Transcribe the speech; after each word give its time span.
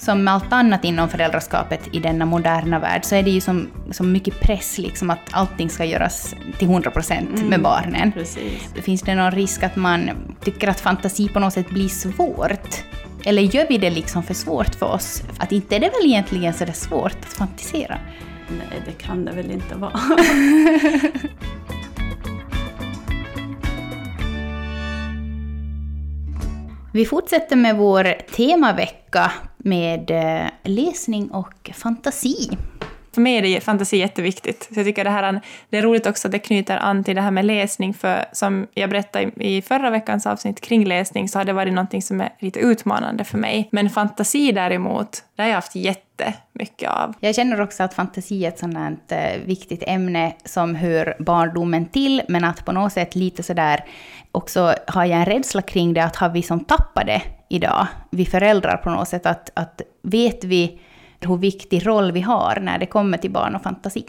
som 0.00 0.24
med 0.24 0.34
allt 0.34 0.52
annat 0.52 0.84
inom 0.84 1.08
föräldraskapet 1.08 1.80
i 1.92 1.98
denna 1.98 2.26
moderna 2.26 2.78
värld 2.78 3.04
så 3.04 3.14
är 3.14 3.22
det 3.22 3.30
ju 3.30 3.40
som, 3.40 3.70
som 3.90 4.12
mycket 4.12 4.40
press 4.40 4.78
liksom 4.78 5.10
att 5.10 5.18
allting 5.30 5.70
ska 5.70 5.84
göras 5.84 6.34
till 6.58 6.68
100 6.68 6.90
procent 6.90 7.30
med 7.30 7.42
Mm, 7.42 7.62
barnen. 7.62 8.12
Precis. 8.12 8.72
Finns 8.74 9.02
det 9.02 9.14
någon 9.14 9.30
risk 9.30 9.62
att 9.62 9.76
man 9.76 10.10
tycker 10.44 10.68
att 10.68 10.80
fantasi 10.80 11.28
på 11.28 11.40
något 11.40 11.52
sätt 11.52 11.70
blir 11.70 11.88
svårt? 11.88 12.84
Eller 13.24 13.42
gör 13.42 13.66
vi 13.68 13.78
det 13.78 13.90
liksom 13.90 14.22
för 14.22 14.34
svårt 14.34 14.74
för 14.74 14.86
oss? 14.86 15.22
Att 15.38 15.52
inte 15.52 15.76
är 15.76 15.80
det 15.80 15.88
väl 15.88 16.06
egentligen 16.06 16.54
så 16.54 16.64
det 16.64 16.72
svårt 16.72 17.16
att 17.20 17.32
fantisera? 17.32 17.98
Nej, 18.48 18.82
det 18.86 18.92
kan 18.92 19.24
det 19.24 19.32
väl 19.32 19.50
inte 19.50 19.74
vara. 19.74 19.92
Vi 26.92 27.04
fortsätter 27.04 27.56
med 27.56 27.76
vår 27.76 28.14
temavecka 28.36 29.32
med 29.64 30.10
eh, 30.10 30.50
läsning 30.62 31.30
och 31.30 31.70
fantasi. 31.74 32.50
För 33.14 33.20
mig 33.20 33.36
är 33.36 33.42
det 33.42 33.60
fantasi 33.60 33.96
jätteviktigt. 33.96 34.68
Så 34.72 34.80
jag 34.80 34.86
tycker 34.86 35.04
det, 35.04 35.10
här, 35.10 35.40
det 35.70 35.78
är 35.78 35.82
roligt 35.82 36.06
också 36.06 36.28
att 36.28 36.32
det 36.32 36.38
knyter 36.38 36.76
an 36.76 37.04
till 37.04 37.14
det 37.14 37.22
här 37.22 37.30
med 37.30 37.44
läsning, 37.44 37.94
för 37.94 38.24
som 38.32 38.66
jag 38.74 38.90
berättade 38.90 39.30
i 39.36 39.62
förra 39.62 39.90
veckans 39.90 40.26
avsnitt 40.26 40.60
kring 40.60 40.84
läsning 40.84 41.28
så 41.28 41.38
har 41.38 41.44
det 41.44 41.52
varit 41.52 41.72
något 41.72 42.04
som 42.04 42.20
är 42.20 42.32
lite 42.38 42.60
utmanande 42.60 43.24
för 43.24 43.38
mig. 43.38 43.68
Men 43.72 43.90
fantasi 43.90 44.52
däremot, 44.52 45.24
det 45.36 45.42
har 45.42 45.48
jag 45.48 45.54
haft 45.54 45.74
jätte 45.76 46.09
jättemycket 46.24 46.90
av. 46.90 47.14
Jag 47.20 47.34
känner 47.34 47.60
också 47.60 47.82
att 47.82 47.94
fantasi 47.94 48.44
är 48.44 48.48
ett 48.48 48.58
här, 48.58 49.12
eh, 49.12 49.40
viktigt 49.44 49.82
ämne 49.86 50.34
som 50.44 50.74
hör 50.74 51.16
barndomen 51.18 51.86
till, 51.86 52.22
men 52.28 52.44
att 52.44 52.64
på 52.64 52.72
något 52.72 52.92
sätt 52.92 53.14
lite 53.14 53.42
sådär 53.42 53.84
också 54.32 54.74
har 54.86 55.04
jag 55.04 55.18
en 55.18 55.26
rädsla 55.26 55.62
kring 55.62 55.94
det, 55.94 56.04
att 56.04 56.16
har 56.16 56.28
vi 56.28 56.42
som 56.42 56.64
tappar 56.64 57.04
det 57.04 57.22
idag, 57.48 57.86
vi 58.10 58.26
föräldrar 58.26 58.76
på 58.76 58.90
något 58.90 59.08
sätt, 59.08 59.26
att, 59.26 59.50
att 59.54 59.80
vet 60.02 60.44
vi 60.44 60.80
hur 61.20 61.36
viktig 61.36 61.86
roll 61.86 62.12
vi 62.12 62.20
har 62.20 62.58
när 62.62 62.78
det 62.78 62.86
kommer 62.86 63.18
till 63.18 63.30
barn 63.30 63.54
och 63.54 63.62
fantasi. 63.62 64.04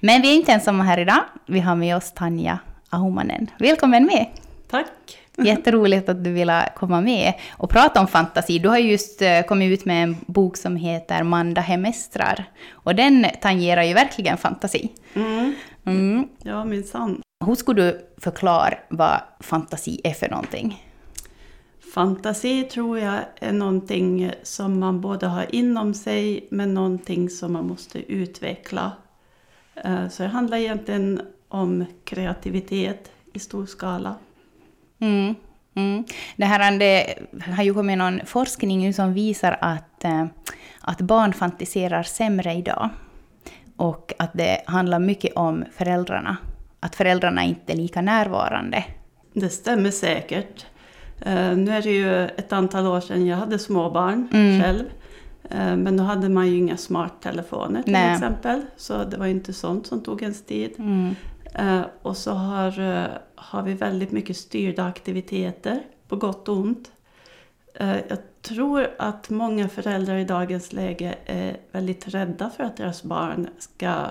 Men 0.00 0.22
vi 0.22 0.32
är 0.32 0.36
inte 0.36 0.52
ensamma 0.52 0.84
här 0.84 0.98
idag, 0.98 1.20
vi 1.46 1.60
har 1.60 1.76
med 1.76 1.96
oss 1.96 2.12
Tanja 2.12 2.58
Aumanen. 2.90 3.50
Välkommen 3.58 4.06
med! 4.06 4.26
Tack! 4.70 5.21
Jätteroligt 5.38 6.08
att 6.08 6.24
du 6.24 6.32
ville 6.32 6.72
komma 6.76 7.00
med 7.00 7.32
och 7.50 7.70
prata 7.70 8.00
om 8.00 8.06
fantasi. 8.06 8.58
Du 8.58 8.68
har 8.68 8.78
just 8.78 9.22
eh, 9.22 9.42
kommit 9.42 9.78
ut 9.80 9.84
med 9.84 10.02
en 10.02 10.16
bok 10.26 10.56
som 10.56 10.76
heter 10.76 11.22
Manda 11.22 11.60
hemestrar. 11.60 12.44
Och 12.72 12.94
den 12.94 13.26
tangerar 13.40 13.82
ju 13.82 13.94
verkligen 13.94 14.36
fantasi. 14.36 14.92
Mm. 15.14 15.54
Mm. 15.84 16.28
Ja, 16.42 16.64
minsann. 16.64 17.22
Hur 17.46 17.54
skulle 17.54 17.82
du 17.82 18.00
förklara 18.18 18.74
vad 18.88 19.20
fantasi 19.40 20.00
är 20.04 20.12
för 20.12 20.28
någonting? 20.28 20.86
Fantasi 21.94 22.62
tror 22.62 22.98
jag 22.98 23.18
är 23.40 23.52
någonting 23.52 24.32
som 24.42 24.80
man 24.80 25.00
både 25.00 25.26
har 25.26 25.54
inom 25.54 25.94
sig 25.94 26.46
men 26.50 26.74
någonting 26.74 27.30
som 27.30 27.52
man 27.52 27.66
måste 27.66 28.12
utveckla. 28.12 28.92
Eh, 29.84 30.08
Så 30.08 30.22
det 30.22 30.28
handlar 30.28 30.56
egentligen 30.56 31.20
om 31.48 31.84
kreativitet 32.04 33.10
i 33.32 33.38
stor 33.38 33.66
skala. 33.66 34.14
Mm. 35.02 35.34
Mm. 35.74 36.04
Det, 36.36 36.44
här, 36.44 36.78
det 36.78 37.14
har 37.56 37.62
ju 37.62 37.74
kommit 37.74 37.98
någon 37.98 38.20
forskning 38.26 38.80
nu 38.80 38.92
som 38.92 39.12
visar 39.14 39.58
att, 39.60 40.04
eh, 40.04 40.26
att 40.80 41.00
barn 41.00 41.32
fantiserar 41.32 42.02
sämre 42.02 42.52
idag. 42.54 42.88
Och 43.76 44.12
att 44.18 44.30
det 44.32 44.62
handlar 44.66 44.98
mycket 44.98 45.32
om 45.36 45.64
föräldrarna. 45.72 46.36
Att 46.80 46.94
föräldrarna 46.96 47.44
inte 47.44 47.72
är 47.72 47.76
lika 47.76 48.00
närvarande. 48.02 48.84
Det 49.34 49.48
stämmer 49.48 49.90
säkert. 49.90 50.66
Eh, 51.20 51.56
Nu 51.56 51.70
är 51.72 51.82
det 51.82 51.90
ju 51.90 52.24
ett 52.26 52.52
antal 52.52 52.86
år 52.86 53.00
sedan 53.00 53.26
jag 53.26 53.36
hade 53.36 53.58
småbarn 53.58 54.28
Mm. 54.32 54.62
själv. 54.62 54.84
Eh, 55.50 55.76
Men 55.76 55.96
då 55.96 56.04
hade 56.04 56.28
man 56.28 56.46
ju 56.48 56.56
inga 56.58 56.76
smarttelefoner 56.76 57.82
till 57.82 57.92
Nej. 57.92 58.12
exempel. 58.14 58.60
Så 58.76 59.04
det 59.04 59.16
var 59.16 59.26
ju 59.26 59.32
inte 59.32 59.52
sånt 59.52 59.86
som 59.86 60.00
tog 60.02 60.22
ens 60.22 60.44
tid. 60.46 60.74
Mm. 60.78 61.14
Och 62.02 62.16
så 62.16 62.32
har, 62.32 62.70
har 63.44 63.62
vi 63.62 63.74
väldigt 63.74 64.12
mycket 64.12 64.36
styrda 64.36 64.84
aktiviteter, 64.84 65.82
på 66.08 66.16
gott 66.16 66.48
och 66.48 66.56
ont. 66.56 66.92
Eh, 67.74 67.96
Jag 68.08 68.18
tror 68.42 68.88
att 68.98 69.30
många 69.30 69.68
föräldrar 69.68 70.16
i 70.16 70.24
dagens 70.24 70.72
läge 70.72 71.14
är 71.26 71.56
väldigt 71.72 72.08
rädda 72.08 72.50
för 72.50 72.64
att 72.64 72.76
deras 72.76 73.02
barn 73.02 73.48
ska 73.58 74.04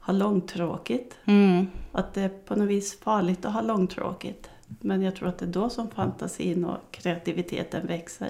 ha 0.00 0.12
långtråkigt. 0.12 1.18
Mm. 1.24 1.66
Att 1.92 2.14
det 2.14 2.22
är 2.22 2.28
på 2.28 2.54
något 2.56 2.68
vis 2.68 3.00
farligt 3.00 3.44
att 3.44 3.52
ha 3.52 3.60
långtråkigt. 3.60 4.50
Men 4.80 5.02
jag 5.02 5.16
tror 5.16 5.28
att 5.28 5.38
det 5.38 5.44
är 5.44 5.52
då 5.52 5.70
som 5.70 5.90
fantasin 5.90 6.64
och 6.64 6.78
kreativiteten 6.90 7.86
växer. 7.86 8.28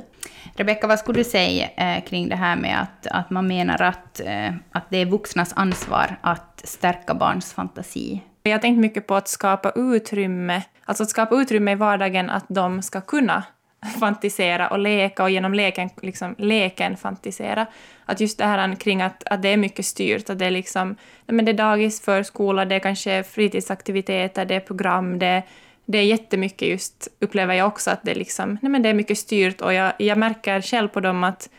Rebecka, 0.57 0.87
vad 0.87 0.99
skulle 0.99 1.21
du 1.21 1.25
säga 1.25 1.69
eh, 1.69 2.05
kring 2.05 2.29
det 2.29 2.37
här 2.37 2.57
med 2.57 2.83
att, 2.83 3.07
att 3.07 3.31
man 3.31 3.47
menar 3.47 3.83
att, 3.83 4.21
eh, 4.21 4.55
att 4.73 4.91
det 4.91 4.97
är 4.97 5.07
vuxnas 5.07 5.53
ansvar 5.57 6.17
att 6.21 6.63
stärka 6.65 7.15
barns 7.15 7.53
fantasi? 7.53 8.23
Jag 8.43 8.53
har 8.53 8.59
tänkt 8.59 8.79
mycket 8.79 9.07
på 9.07 9.15
att 9.15 9.29
skapa 9.29 9.73
utrymme, 9.75 10.63
alltså 10.85 11.03
att 11.03 11.11
skapa 11.11 11.35
utrymme 11.35 11.73
i 11.73 11.75
vardagen 11.75 12.31
att 12.31 12.45
de 12.49 12.83
ska 12.83 13.01
kunna 13.01 13.45
fantisera 14.01 14.69
och 14.69 14.79
leka 14.79 15.23
och 15.23 15.31
genom 15.31 15.55
leken, 15.55 15.91
liksom, 16.03 16.35
leken 16.39 16.97
fantisera. 16.97 17.67
Att 18.05 18.21
just 18.21 18.39
det 18.39 18.45
här 18.45 18.75
kring 18.75 19.03
att, 19.03 19.25
att 19.27 19.43
det 19.43 19.49
är 19.49 19.57
mycket 19.57 19.87
styrt, 19.87 20.31
att 20.31 20.39
det 20.39 20.47
är 20.47 20.51
liksom, 20.51 20.97
men 21.27 21.45
det 21.45 21.53
är 21.53 21.57
dagis, 21.57 22.01
förskola, 22.01 22.65
det 22.65 22.75
är 22.75 22.79
kanske 22.79 23.23
fritidsaktiviteter, 23.23 24.45
det 24.45 24.55
är 24.55 24.61
program, 24.61 25.19
det, 25.19 25.43
det 25.87 25.99
är 25.99 26.05
jättemycket 26.05 26.69
just, 26.69 27.09
upplever 27.21 27.55
jag 27.55 27.67
också, 27.67 27.91
att 27.91 28.03
det 28.03 28.11
är 28.11 28.15
liksom, 28.15 28.59
nej 28.63 28.73
men 28.73 28.83
det 28.83 28.89
är 28.89 28.95
mycket 28.95 29.19
styrt 29.19 29.61
och 29.61 29.75
jag, 29.75 29.93
jag 29.99 30.19
märker 30.19 30.61
själv 30.61 30.89
på 30.89 31.01
dem 31.01 31.25
att, 31.25 31.51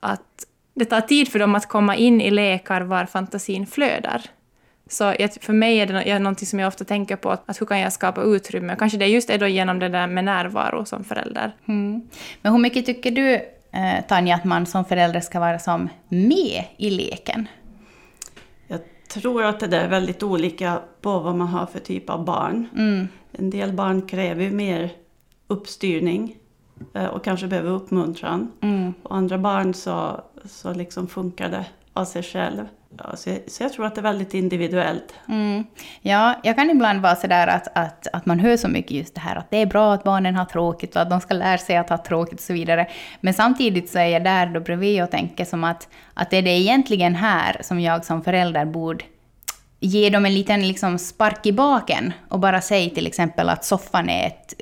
att 0.00 0.46
det 0.74 0.84
tar 0.84 1.00
tid 1.00 1.28
för 1.32 1.38
dem 1.38 1.54
att 1.54 1.68
komma 1.68 1.96
in 1.96 2.20
i 2.20 2.30
lekar 2.30 2.80
var 2.80 3.06
fantasin 3.06 3.66
flödar. 3.66 4.22
Så 4.94 5.14
jag, 5.18 5.32
för 5.40 5.52
mig 5.52 5.78
är 5.78 5.86
det 5.86 6.18
någonting 6.18 6.46
som 6.46 6.58
jag 6.58 6.68
ofta 6.68 6.84
tänker 6.84 7.16
på, 7.16 7.30
att, 7.30 7.42
att 7.46 7.60
hur 7.60 7.66
kan 7.66 7.80
jag 7.80 7.92
skapa 7.92 8.22
utrymme? 8.22 8.76
Kanske 8.78 8.98
det 8.98 9.06
just 9.06 9.30
är 9.30 9.38
då 9.38 9.46
genom 9.46 9.78
det 9.78 9.88
där 9.88 10.06
med 10.06 10.24
närvaro 10.24 10.84
som 10.84 11.04
förälder. 11.04 11.52
Mm. 11.68 12.08
Men 12.42 12.52
hur 12.52 12.60
mycket 12.60 12.86
tycker 12.86 13.10
du, 13.10 13.34
eh, 13.78 14.04
Tanja, 14.08 14.34
att 14.34 14.44
man 14.44 14.66
som 14.66 14.84
förälder 14.84 15.20
ska 15.20 15.40
vara 15.40 15.58
som 15.58 15.88
med 16.08 16.64
i 16.76 16.90
leken? 16.90 17.48
Jag 18.68 18.80
tror 19.08 19.44
att 19.44 19.60
det 19.60 19.66
där 19.66 19.84
är 19.84 19.88
väldigt 19.88 20.22
olika 20.22 20.80
på 21.00 21.18
vad 21.18 21.34
man 21.34 21.48
har 21.48 21.66
för 21.66 21.78
typ 21.78 22.10
av 22.10 22.24
barn. 22.24 22.68
Mm. 22.76 23.08
En 23.32 23.50
del 23.50 23.72
barn 23.72 24.02
kräver 24.02 24.42
ju 24.42 24.50
mer 24.50 24.90
uppstyrning 25.46 26.36
eh, 26.94 27.06
och 27.06 27.24
kanske 27.24 27.46
behöver 27.46 27.70
uppmuntran. 27.70 28.52
Mm. 28.60 28.94
Och 29.02 29.16
andra 29.16 29.38
barn 29.38 29.74
så, 29.74 30.20
så 30.44 30.74
liksom 30.74 31.06
funkar 31.06 31.48
det 31.48 31.66
av 31.94 32.04
sig 32.04 32.22
själv. 32.22 32.68
Ja, 32.98 33.16
så, 33.16 33.30
jag, 33.30 33.38
så 33.46 33.62
jag 33.62 33.72
tror 33.72 33.86
att 33.86 33.94
det 33.94 34.00
är 34.00 34.02
väldigt 34.02 34.34
individuellt. 34.34 35.14
Mm. 35.28 35.64
Ja, 36.00 36.40
jag 36.42 36.56
kan 36.56 36.70
ibland 36.70 37.02
vara 37.02 37.16
sådär 37.16 37.46
att, 37.46 37.68
att, 37.74 38.06
att 38.12 38.26
man 38.26 38.38
hör 38.38 38.56
så 38.56 38.68
mycket 38.68 38.90
just 38.90 39.14
det 39.14 39.20
här 39.20 39.36
att 39.36 39.50
det 39.50 39.56
är 39.56 39.66
bra 39.66 39.94
att 39.94 40.04
barnen 40.04 40.36
har 40.36 40.44
tråkigt 40.44 40.96
och 40.96 41.02
att 41.02 41.10
de 41.10 41.20
ska 41.20 41.34
lära 41.34 41.58
sig 41.58 41.76
att 41.76 41.90
ha 41.90 41.98
tråkigt 41.98 42.38
och 42.38 42.44
så 42.44 42.52
vidare. 42.52 42.86
Men 43.20 43.34
samtidigt 43.34 43.90
så 43.90 43.98
är 43.98 44.06
jag 44.06 44.24
där 44.24 44.46
då 44.46 44.60
bredvid 44.60 45.02
och 45.02 45.10
tänker 45.10 45.44
som 45.44 45.64
att, 45.64 45.88
att 46.14 46.32
är 46.32 46.42
det 46.42 46.50
egentligen 46.50 47.14
här 47.14 47.56
som 47.60 47.80
jag 47.80 48.04
som 48.04 48.24
förälder 48.24 48.64
borde 48.64 49.04
ge 49.80 50.10
dem 50.10 50.26
en 50.26 50.34
liten 50.34 50.68
liksom 50.68 50.98
spark 50.98 51.46
i 51.46 51.52
baken 51.52 52.12
och 52.28 52.40
bara 52.40 52.60
säga 52.60 52.90
till 52.90 53.06
exempel 53.06 53.48
att 53.48 53.64
soffan 53.64 54.08
är 54.08 54.26
ett 54.26 54.54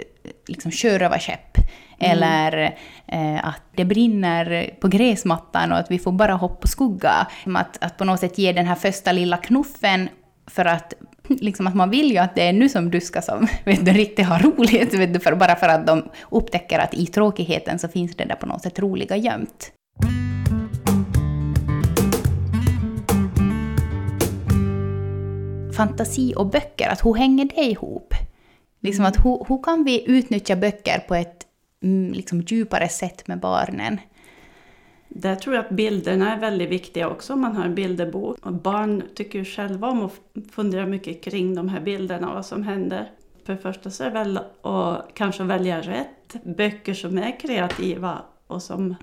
liksom, 0.48 0.70
sjörövarskepp. 0.70 1.58
Mm. 2.02 2.10
Eller 2.10 2.76
eh, 3.06 3.46
att 3.48 3.62
det 3.74 3.84
brinner 3.84 4.70
på 4.80 4.88
gräsmattan 4.88 5.72
och 5.72 5.78
att 5.78 5.90
vi 5.90 5.98
får 5.98 6.12
bara 6.12 6.32
hoppa 6.32 6.62
och 6.62 6.68
skugga. 6.68 7.26
Att, 7.54 7.84
att 7.84 7.96
på 7.98 8.04
något 8.04 8.20
sätt 8.20 8.38
ge 8.38 8.52
den 8.52 8.66
här 8.66 8.74
första 8.74 9.12
lilla 9.12 9.36
knuffen 9.36 10.08
för 10.46 10.64
att 10.64 10.94
liksom 11.28 11.66
att 11.66 11.74
man 11.74 11.90
vill 11.90 12.10
ju 12.10 12.18
att 12.18 12.34
det 12.34 12.48
är 12.48 12.52
nu 12.52 12.68
som 12.68 12.90
du 12.90 13.00
ska 13.00 13.22
som 13.22 13.46
vet 13.64 13.84
du, 13.84 13.92
riktigt 13.92 14.26
ha 14.26 14.38
roligt, 14.38 14.94
vet 14.94 15.14
du, 15.14 15.20
för, 15.20 15.34
bara 15.34 15.56
för 15.56 15.68
att 15.68 15.86
de 15.86 16.08
upptäcker 16.30 16.78
att 16.78 16.94
i 16.94 17.06
tråkigheten 17.06 17.78
så 17.78 17.88
finns 17.88 18.16
det 18.16 18.24
där 18.24 18.34
på 18.34 18.46
något 18.46 18.62
sätt 18.62 18.78
roliga 18.78 19.16
gömt. 19.16 19.72
Fantasi 25.76 26.34
och 26.36 26.46
böcker, 26.46 26.88
att 26.88 27.04
hur 27.04 27.14
hänger 27.14 27.44
det 27.44 27.62
ihop? 27.62 28.14
Liksom 28.80 29.04
att 29.04 29.24
hur, 29.24 29.44
hur 29.48 29.62
kan 29.62 29.84
vi 29.84 30.10
utnyttja 30.10 30.56
böcker 30.56 30.98
på 31.08 31.14
ett 31.14 31.46
liksom, 32.12 32.40
djupare 32.40 32.88
sätt 32.88 33.28
med 33.28 33.40
barnen? 33.40 34.00
Där 35.08 35.34
tror 35.34 35.56
jag 35.56 35.64
att 35.64 35.70
bilderna 35.70 36.34
är 36.34 36.40
väldigt 36.40 36.70
viktiga 36.70 37.08
också 37.08 37.32
om 37.32 37.40
man 37.40 37.56
har 37.56 37.64
en 37.64 37.74
bilderbok. 37.74 38.46
Och 38.46 38.52
barn 38.52 39.02
tycker 39.14 39.38
ju 39.38 39.44
själva 39.44 39.88
om 39.88 40.02
att 40.02 40.12
fundera 40.52 40.86
mycket 40.86 41.24
kring 41.24 41.54
de 41.54 41.68
här 41.68 41.80
bilderna 41.80 42.28
och 42.28 42.34
vad 42.34 42.46
som 42.46 42.62
händer. 42.62 43.10
För 43.44 43.52
det 43.52 43.58
första 43.58 43.90
så 43.90 44.04
är 44.04 44.10
det 44.10 44.14
väl 44.14 44.38
att 44.62 45.14
kanske 45.14 45.44
välja 45.44 45.80
rätt 45.80 46.44
böcker 46.44 46.94
som 46.94 47.18
är 47.18 47.40
kreativa 47.40 48.22
och 48.46 48.62
som, 48.62 48.94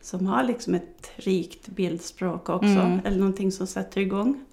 som 0.00 0.26
har 0.26 0.44
liksom 0.44 0.74
ett 0.74 1.10
rikt 1.16 1.68
bildspråk 1.68 2.48
också. 2.48 2.66
Mm. 2.66 3.00
Eller 3.04 3.18
någonting 3.18 3.52
som 3.52 3.66
sätter 3.66 4.00
igång 4.00 4.44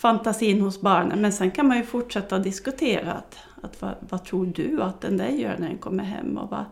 fantasin 0.00 0.60
hos 0.60 0.80
barnen. 0.80 1.20
Men 1.20 1.32
sen 1.32 1.50
kan 1.50 1.68
man 1.68 1.76
ju 1.76 1.82
fortsätta 1.82 2.38
diskutera 2.38 3.12
att, 3.12 3.38
att 3.62 3.82
vad, 3.82 3.94
vad 4.00 4.24
tror 4.24 4.46
du 4.46 4.82
att 4.82 5.00
den 5.00 5.16
där 5.16 5.28
gör 5.28 5.56
när 5.58 5.68
den 5.68 5.78
kommer 5.78 6.04
hem 6.04 6.38
och 6.38 6.50
vad, 6.50 6.64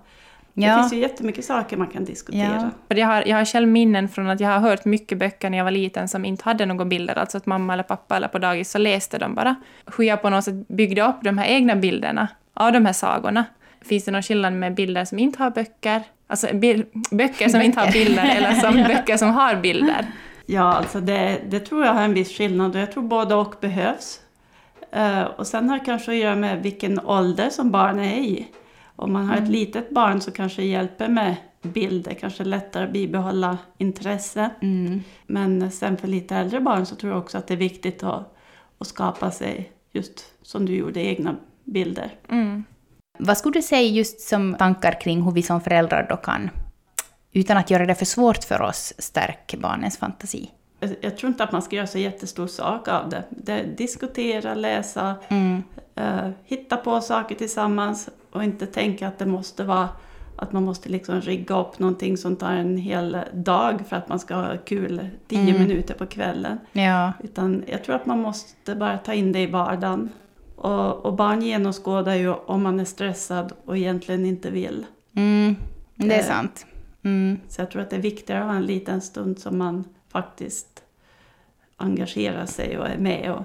Ja. 0.61 0.77
Det 0.77 0.83
finns 0.83 0.93
ju 0.93 0.99
jättemycket 0.99 1.45
saker 1.45 1.77
man 1.77 1.87
kan 1.87 2.05
diskutera. 2.05 2.71
För 2.89 2.97
jag, 2.97 3.07
har, 3.07 3.25
jag 3.27 3.37
har 3.37 3.45
själv 3.45 3.69
minnen 3.69 4.09
från 4.09 4.31
att 4.31 4.41
jag 4.41 4.49
har 4.49 4.59
hört 4.61 4.85
mycket 4.85 5.19
böcker 5.19 5.51
när 5.51 5.59
jag 5.59 5.65
var 5.65 5.71
liten 5.71 6.09
som 6.09 6.25
inte 6.25 6.45
hade 6.45 6.67
några 6.67 6.85
bilder, 6.85 7.19
alltså 7.19 7.37
att 7.37 7.47
mamma 7.47 7.73
eller 7.73 7.83
pappa 7.83 8.17
eller 8.17 8.29
på 8.29 8.39
dagis 8.39 8.71
så 8.71 8.79
läste 8.79 9.19
de 9.19 9.35
bara. 9.35 9.57
Hur 9.97 10.05
jag 10.05 10.23
på 10.23 10.31
något 10.31 10.45
sätt 10.45 10.69
byggde 10.69 11.03
upp 11.03 11.17
de 11.23 11.39
här 11.39 11.47
egna 11.47 11.77
bilderna 11.77 12.29
av 12.55 12.73
de 12.73 12.87
här 12.87 12.93
sagorna. 12.93 13.45
Finns 13.81 14.05
det 14.05 14.11
någon 14.11 14.23
skillnad 14.23 14.53
med 14.53 14.75
bilder 14.75 15.05
som 15.05 15.19
inte 15.19 15.43
har 15.43 15.51
böcker? 15.51 16.03
Alltså 16.27 16.47
bil, 16.55 16.85
böcker 17.11 17.49
som 17.49 17.63
inte 17.63 17.81
har 17.81 17.93
bilder 17.93 18.37
eller 18.37 18.53
som 18.53 18.75
böcker 18.89 19.17
som 19.17 19.31
har 19.31 19.57
bilder? 19.57 20.07
Ja, 20.47 20.75
alltså 20.75 21.01
det, 21.01 21.41
det 21.49 21.61
tror 21.61 21.85
jag 21.85 21.93
har 21.93 22.03
en 22.03 22.15
viss 22.15 22.37
skillnad 22.37 22.75
och 22.77 22.81
jag 22.83 22.93
tror 22.93 23.03
båda 23.03 23.37
och 23.37 23.55
behövs. 23.61 24.21
Eh, 24.93 25.23
och 25.23 25.47
sen 25.47 25.69
har 25.69 25.79
det 25.79 25.85
kanske 25.85 26.11
att 26.11 26.17
göra 26.17 26.37
med 26.37 26.63
vilken 26.63 27.01
ålder 27.01 27.51
som 27.51 27.71
barnet 27.71 28.13
är 28.13 28.21
i. 28.21 28.47
Om 28.99 29.13
man 29.13 29.27
har 29.27 29.37
ett 29.37 29.49
litet 29.49 29.91
barn 29.91 30.21
så 30.21 30.31
kanske 30.31 30.63
det 30.63 30.69
hjälper 30.69 31.09
med 31.09 31.37
bilder, 31.63 32.15
kanske 32.15 32.45
lättare 32.45 32.85
att 32.85 32.93
bibehålla 32.93 33.59
intresse. 33.79 34.51
Mm. 34.63 35.03
Men 35.27 35.71
sen 35.71 35.97
för 35.97 36.09
lite 36.09 36.37
äldre 36.37 36.61
barn 36.61 36.87
så 36.87 36.95
tror 36.95 37.13
jag 37.13 37.23
också 37.23 37.39
att 37.39 37.47
det 37.47 37.55
är 37.55 37.59
viktigt 37.59 38.03
att, 38.03 38.37
att 38.79 38.87
skapa 38.87 39.31
sig, 39.31 39.73
just 39.93 40.25
som 40.43 40.67
du 40.67 40.77
gjorde, 40.77 41.01
egna 41.01 41.37
bilder. 41.65 42.15
Mm. 42.29 42.65
Vad 43.19 43.39
skulle 43.39 43.59
du 43.59 43.63
säga 43.63 43.89
just 43.89 44.21
som 44.21 44.55
tankar 44.55 45.01
kring 45.01 45.23
hur 45.23 45.33
vi 45.33 45.43
som 45.43 45.61
föräldrar 45.61 46.07
då 46.09 46.17
kan, 46.17 46.51
utan 47.33 47.57
att 47.57 47.71
göra 47.71 47.87
det 47.87 47.95
för 47.95 48.05
svårt 48.05 48.45
för 48.45 48.63
oss, 48.63 48.95
stärka 48.99 49.57
barnens 49.57 49.99
fantasi? 49.99 50.51
Jag, 51.01 51.17
tror 51.17 51.29
inte 51.31 51.45
att 51.45 51.53
man 51.53 51.63
ska 51.63 51.77
göra 51.77 51.87
så 51.87 51.99
jättestor 51.99 52.47
sak 52.47 52.89
av 52.89 53.09
det. 53.09 53.25
det 53.31 53.63
diskutera, 53.63 54.55
läsa, 54.55 55.15
Mm. 55.29 55.63
eh, 55.95 56.31
hitta 56.45 56.77
på 56.77 57.01
saker 57.01 57.35
tillsammans 57.35 58.09
och 58.33 58.45
inte 58.45 58.67
tänka 58.67 59.09
att 59.09 59.19
det 59.19 59.27
måste 59.27 59.65
vara 59.65 59.89
att 60.37 60.53
man 60.53 60.65
måste 60.65 60.89
liksom 60.89 61.21
rigga 61.21 61.61
upp 61.61 61.79
någonting 61.79 62.17
som 62.17 62.37
tar 62.37 62.53
en 62.53 62.77
hel 62.77 63.17
dag 63.33 63.81
för 63.89 63.97
att 63.97 64.09
man 64.09 64.19
ska 64.19 64.35
ha 64.35 64.57
kul 64.65 65.09
tio 65.29 65.41
Mm. 65.51 65.63
minuter 65.63 65.95
på 65.95 66.07
kvällen. 66.07 66.59
Ja. 66.73 67.13
Utan 67.25 67.65
jag 67.67 67.85
tror 67.85 67.97
att 67.97 68.07
man 68.07 68.19
måste 68.21 68.75
bara 68.75 68.99
ta 68.99 69.15
in 69.15 69.33
det 69.33 69.41
i 69.41 69.47
vardagen. 69.47 70.11
Och, 70.57 71.05
och 71.07 71.15
barn 71.15 71.43
genomskådar 71.43 72.15
ju 72.15 72.33
om 72.33 72.63
man 72.63 72.81
är 72.81 72.85
stressad 72.85 73.53
och 73.65 73.77
egentligen 73.77 74.27
inte 74.27 74.51
vill. 74.51 74.87
Mm. 75.17 75.57
Det 75.95 76.15
är 76.15 76.19
Eh. 76.19 76.25
sant. 76.25 76.67
Mm. 77.03 77.41
Så 77.49 77.61
jag 77.61 77.71
tror 77.71 77.83
att 77.83 77.91
det 77.91 77.97
är 77.97 78.01
viktigare 78.01 78.41
att 78.41 78.47
ha 78.51 78.57
en 78.57 78.67
liten 78.67 79.01
stund 79.01 79.39
som 79.39 79.59
man 79.59 79.85
faktiskt 80.13 80.83
engagerar 81.77 82.47
sig 82.47 82.79
och 82.79 82.89
är 82.89 82.99
med 82.99 83.33
och, 83.33 83.45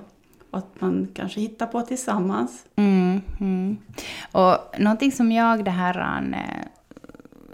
och 0.52 0.58
att 0.58 0.82
man 0.82 1.08
kanske 1.14 1.40
hittar 1.40 1.68
på 1.68 1.82
tillsammans. 1.82 2.66
Mm, 2.76 3.22
mm. 3.40 3.78
Och 4.32 4.58
någonting 4.80 5.12
som 5.12 5.32
jag 5.32 5.66
det 5.66 5.72
här, 5.72 5.98
eh, 6.34 6.66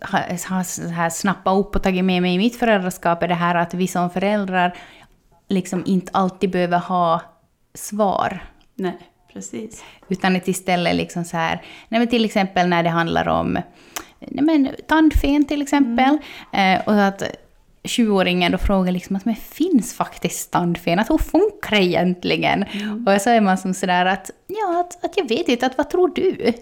har, 0.01 0.49
har 0.55 0.63
så 0.63 0.87
här 0.87 1.09
snappat 1.09 1.57
upp 1.57 1.75
och 1.75 1.83
tagit 1.83 2.05
med 2.05 2.21
mig 2.21 2.35
i 2.35 2.37
mitt 2.37 2.55
föräldraskap 2.55 3.23
är 3.23 3.27
det 3.27 3.33
här 3.33 3.55
att 3.55 3.73
vi 3.73 3.87
som 3.87 4.09
föräldrar 4.09 4.77
liksom 5.47 5.83
inte 5.85 6.11
alltid 6.13 6.51
behöver 6.51 6.79
ha 6.79 7.21
svar. 7.73 8.43
Nej, 8.75 8.97
precis. 9.33 9.83
Utan 10.07 10.35
att 10.35 10.47
istället 10.47 10.95
liksom 10.95 11.25
så 11.25 11.37
här, 11.37 11.61
nej 11.89 11.99
men 11.99 12.07
till 12.07 12.25
exempel 12.25 12.67
när 12.67 12.83
det 12.83 12.89
handlar 12.89 13.27
om 13.27 13.57
nej 14.19 14.43
men, 14.43 14.75
tandfen 14.87 15.45
till 15.45 15.61
exempel. 15.61 16.17
Eh, 16.53 16.81
och 16.85 17.03
att 17.03 17.23
sjuåringen 17.89 18.51
då 18.51 18.57
frågar 18.57 18.91
liksom 18.91 19.15
att 19.15 19.25
men 19.25 19.35
finns 19.35 19.93
faktiskt 19.93 20.51
tandfen? 20.51 20.99
Att 20.99 21.09
hur 21.09 21.17
funkar 21.17 21.71
det 21.71 21.83
egentligen? 21.83 22.65
Och 23.07 23.21
så 23.21 23.29
är 23.29 23.41
man 23.41 23.57
som 23.57 23.73
sådär 23.73 24.05
att 24.05 24.31
ja, 24.47 24.79
att, 24.79 25.05
att 25.05 25.17
jag 25.17 25.29
vet 25.29 25.47
inte, 25.47 25.65
att 25.65 25.77
vad 25.77 25.89
tror 25.89 26.11
du? 26.15 26.53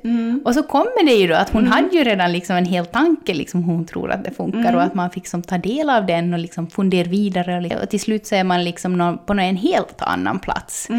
Och 0.46 0.54
så 0.54 0.64
kommer 0.64 1.06
det 1.06 1.14
ju 1.14 1.28
då 1.28 1.36
att 1.36 1.50
hon 1.50 1.68
hade 1.68 1.96
ju 1.98 2.04
redan 2.04 2.32
liksom 2.32 2.56
en 2.56 2.66
hel 2.66 2.86
tanke 2.86 3.34
liksom 3.34 3.64
hon 3.64 3.86
tror 3.86 4.12
att 4.12 4.24
det 4.24 4.32
funkar 4.32 4.74
och 4.76 4.84
att 4.84 4.94
man 4.94 5.10
fick 5.10 5.28
som 5.28 5.42
ta 5.42 5.58
del 5.58 5.90
av 5.90 6.06
den 6.06 6.34
och 6.34 6.40
liksom 6.40 6.68
fundera 6.68 7.10
vidare 7.10 7.76
och, 7.76 7.84
och 7.84 7.90
till 7.90 8.00
slut 8.00 8.28
så 8.28 8.36
är 8.36 8.44
man 8.44 8.64
liksom 8.64 9.20
på 9.26 9.34
en 9.34 9.56
helt 9.56 10.02
annan 10.02 10.40
plats. 10.40 10.90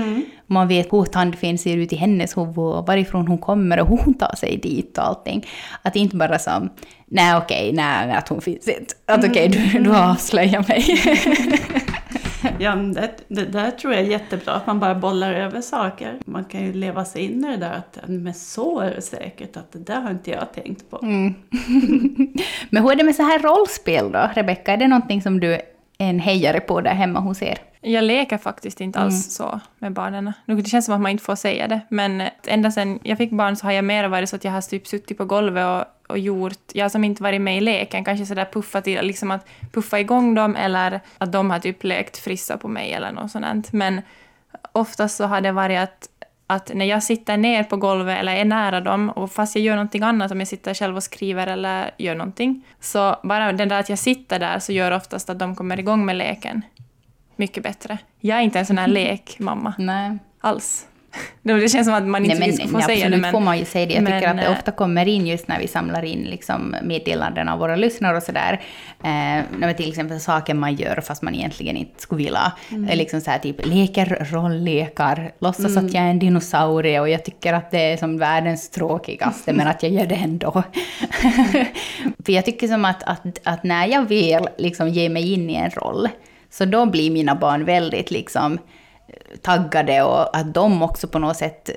Man 0.51 0.69
vet 0.69 0.93
hur 0.93 1.05
tandfen 1.05 1.59
ser 1.59 1.77
ut 1.77 1.93
i 1.93 1.97
hennes 1.97 2.37
huvud 2.37 2.59
och 2.59 2.87
varifrån 2.87 3.29
hon 3.29 3.39
kommer 3.39 3.81
och 3.81 3.89
hur 3.89 3.97
hon 4.05 4.15
tar 4.15 4.37
sig 4.37 4.57
dit 4.57 4.99
och 4.99 5.05
allting. 5.05 5.47
Att 5.83 5.97
inte 5.97 6.17
bara 6.17 6.39
som, 6.39 6.69
nej 7.07 7.37
okej, 7.37 7.73
nej 7.73 8.13
att 8.13 8.29
hon 8.29 8.41
finns 8.41 8.69
inte. 8.69 8.95
Att 9.07 9.25
okej, 9.25 9.49
du, 9.49 9.79
du 9.79 9.91
har 9.91 10.11
avslöjat 10.11 10.69
mig. 10.69 10.85
Ja, 12.59 12.75
det, 12.75 13.11
det 13.29 13.45
där 13.45 13.71
tror 13.71 13.93
jag 13.93 14.03
är 14.03 14.07
jättebra, 14.07 14.53
att 14.53 14.67
man 14.67 14.81
bara 14.81 14.95
bollar 14.95 15.33
över 15.33 15.61
saker. 15.61 16.19
Man 16.25 16.45
kan 16.45 16.67
ju 16.67 16.73
leva 16.73 17.05
sig 17.05 17.23
in 17.25 17.45
i 17.45 17.51
det 17.51 17.57
där 17.57 17.73
att 17.73 17.99
men 18.09 18.35
så 18.35 18.81
är 18.81 18.95
det 18.95 19.03
säkert, 19.03 19.57
att 19.57 19.73
det 19.73 19.79
där 19.79 20.01
har 20.01 20.11
inte 20.11 20.31
jag 20.31 20.53
tänkt 20.53 20.91
på. 20.91 20.99
Mm. 21.03 21.35
Men 22.71 22.83
hur 22.83 22.93
är 22.93 22.97
det 22.97 23.05
med 23.05 23.15
så 23.15 23.23
här 23.23 23.39
rollspel 23.39 24.13
då, 24.13 24.31
Rebecka? 24.35 24.73
Är 24.73 24.77
det 24.77 24.89
någonting 24.89 25.23
som 25.23 25.41
du 25.41 25.53
är 25.53 25.63
en 25.99 26.21
hejare 26.21 26.61
på 26.61 26.81
där 26.81 26.95
hemma 26.95 27.21
hos 27.21 27.43
er? 27.43 27.59
Jag 27.81 28.05
leker 28.05 28.39
faktiskt 28.39 28.81
inte 28.81 28.99
alls 28.99 29.35
så 29.35 29.61
med 29.79 29.93
barnen. 29.93 30.33
Nu, 30.45 30.57
det 30.57 30.69
känns 30.69 30.85
som 30.85 30.95
att 30.95 31.01
man 31.01 31.11
inte 31.11 31.25
får 31.25 31.37
säga 31.37 31.69
det, 31.69 31.81
men 31.89 32.23
ända 32.47 32.71
sedan 32.71 32.99
jag 33.03 33.19
fick 33.19 33.31
barn 33.31 33.57
så 33.57 33.67
har 33.67 33.73
jag 33.73 33.85
mer 33.85 34.09
varit 34.09 34.29
så 34.29 34.37
att 34.37 34.45
jag 34.45 34.53
har 34.53 34.61
typ 34.61 34.87
suttit 34.87 35.19
på 35.19 35.25
golvet 35.25 35.67
och, 35.67 36.11
och 36.11 36.19
gjort, 36.19 36.59
jag 36.73 36.91
som 36.91 37.05
inte 37.05 37.23
varit 37.23 37.41
med 37.41 37.57
i 37.57 37.61
leken, 37.61 38.05
kanske 38.05 38.27
sådär 38.27 38.49
puffat 38.53 38.89
i, 38.89 39.03
liksom 39.03 39.31
att 39.31 39.47
puffa 39.73 40.01
igång 40.01 40.35
dem 40.35 40.57
eller 40.57 41.01
att 41.19 41.33
de 41.33 41.51
har 41.51 41.59
typ 41.59 41.85
lekt 41.85 42.17
frissa 42.17 42.57
på 42.57 42.69
mig 42.69 42.93
eller 42.93 43.13
något 43.13 43.31
sånt. 43.31 43.73
Men 43.73 44.01
oftast 44.73 45.17
så 45.17 45.25
har 45.25 45.41
det 45.41 45.53
varit 45.53 45.79
att, 45.79 46.09
att 46.47 46.71
när 46.75 46.87
jag 46.87 47.03
sitter 47.03 47.37
ner 47.37 47.65
på 47.65 47.77
golvet 47.77 48.19
eller 48.19 48.33
är 48.37 48.45
nära 48.45 48.81
dem 48.81 49.11
och 49.11 49.33
fast 49.33 49.57
jag 49.57 49.65
gör 49.65 49.75
någonting 49.75 50.03
annat, 50.03 50.31
om 50.31 50.39
jag 50.39 50.49
sitter 50.49 50.75
själv 50.75 50.97
och 50.97 51.03
skriver 51.03 51.47
eller 51.47 51.91
gör 51.99 52.15
någonting, 52.15 52.65
så 52.81 53.17
bara 53.23 53.53
den 53.53 53.69
där 53.69 53.81
att 53.81 53.89
jag 53.89 53.99
sitter 53.99 54.39
där 54.39 54.59
så 54.59 54.73
gör 54.73 54.93
oftast 54.93 55.31
att 55.31 55.39
de 55.39 55.57
kommer 55.57 55.79
igång 55.79 56.07
med 56.07 56.17
leken 56.17 56.63
mycket 57.39 57.63
bättre. 57.63 57.99
Jag 58.21 58.39
är 58.39 58.43
inte 58.43 58.59
en 58.59 58.67
sån 58.67 58.79
här 58.79 58.87
lekmamma 58.99 59.75
Nej. 59.79 60.19
alls. 60.41 60.87
Det 61.43 61.69
känns 61.69 61.87
som 61.87 61.95
att 61.95 62.07
man 62.07 62.25
inte 62.25 62.39
Nej, 62.39 62.49
men, 62.49 62.57
skulle 62.57 62.71
få 62.71 62.79
nej, 62.79 62.87
säga 62.87 63.09
det, 63.09 63.17
men... 63.17 63.33
får 63.33 63.41
man 63.41 63.59
ju 63.59 63.65
säga 63.65 63.87
det. 63.87 63.95
Jag 63.95 64.07
tycker 64.07 64.21
men, 64.21 64.31
att 64.31 64.37
det 64.37 64.47
eh, 64.47 64.53
ofta 64.53 64.73
kommer 64.73 65.09
in 65.09 65.27
just 65.27 65.49
när 65.49 65.59
vi 65.59 65.69
samlar 65.69 66.05
in 66.05 66.23
liksom 66.23 66.77
meddelanden 66.83 67.49
av 67.49 67.59
våra 67.59 67.77
lyssnare 67.77 68.17
och 68.17 68.23
sådär. 68.23 68.61
Eh, 69.63 69.77
till 69.77 69.89
exempel 69.89 70.21
saker 70.21 70.55
man 70.55 70.75
gör 70.75 71.01
fast 71.01 71.23
man 71.23 71.35
egentligen 71.35 71.77
inte 71.77 72.03
skulle 72.03 72.25
vilja. 72.25 72.53
Mm. 72.71 72.89
Eh, 72.89 72.97
Liksom 72.97 73.21
så 73.21 73.31
här, 73.31 73.39
typ 73.39 73.67
leker 73.67 74.27
rolllekar, 74.31 75.33
låtsas 75.39 75.77
att 75.77 75.95
jag 75.95 76.03
är 76.05 76.11
en 76.11 76.19
dinosaurie 76.19 77.01
och 77.01 77.09
jag 77.09 77.25
tycker 77.25 77.53
att 77.53 77.71
det 77.71 77.93
är 77.93 77.97
som 77.97 78.19
världens 78.19 78.71
tråkigaste 78.71 79.53
men 79.53 79.67
att 79.67 79.83
jag 79.83 79.93
gör 79.93 80.07
det 80.07 80.15
ändå. 80.15 80.53
För 82.25 82.33
jag 82.33 82.45
tycker 82.45 82.69
som 82.69 82.85
att, 82.85 83.03
att, 83.03 83.41
att 83.45 83.65
när 83.65 83.87
jag 83.87 84.09
väl 84.09 84.49
liksom 84.59 84.89
ger 84.89 85.11
mig 85.11 85.33
in 85.33 85.51
i 85.51 85.55
en 85.55 85.71
roll 85.71 86.09
så 86.51 86.65
då 86.65 86.87
blir 86.87 87.11
mina 87.11 87.35
barn 87.35 87.65
väldigt 87.65 88.11
liksom 88.11 88.59
taggade 89.43 90.03
och 90.03 90.37
att 90.37 90.55
de 90.55 90.83
också 90.83 91.09
på 91.09 91.19
något 91.19 91.37
sätt 91.37 91.71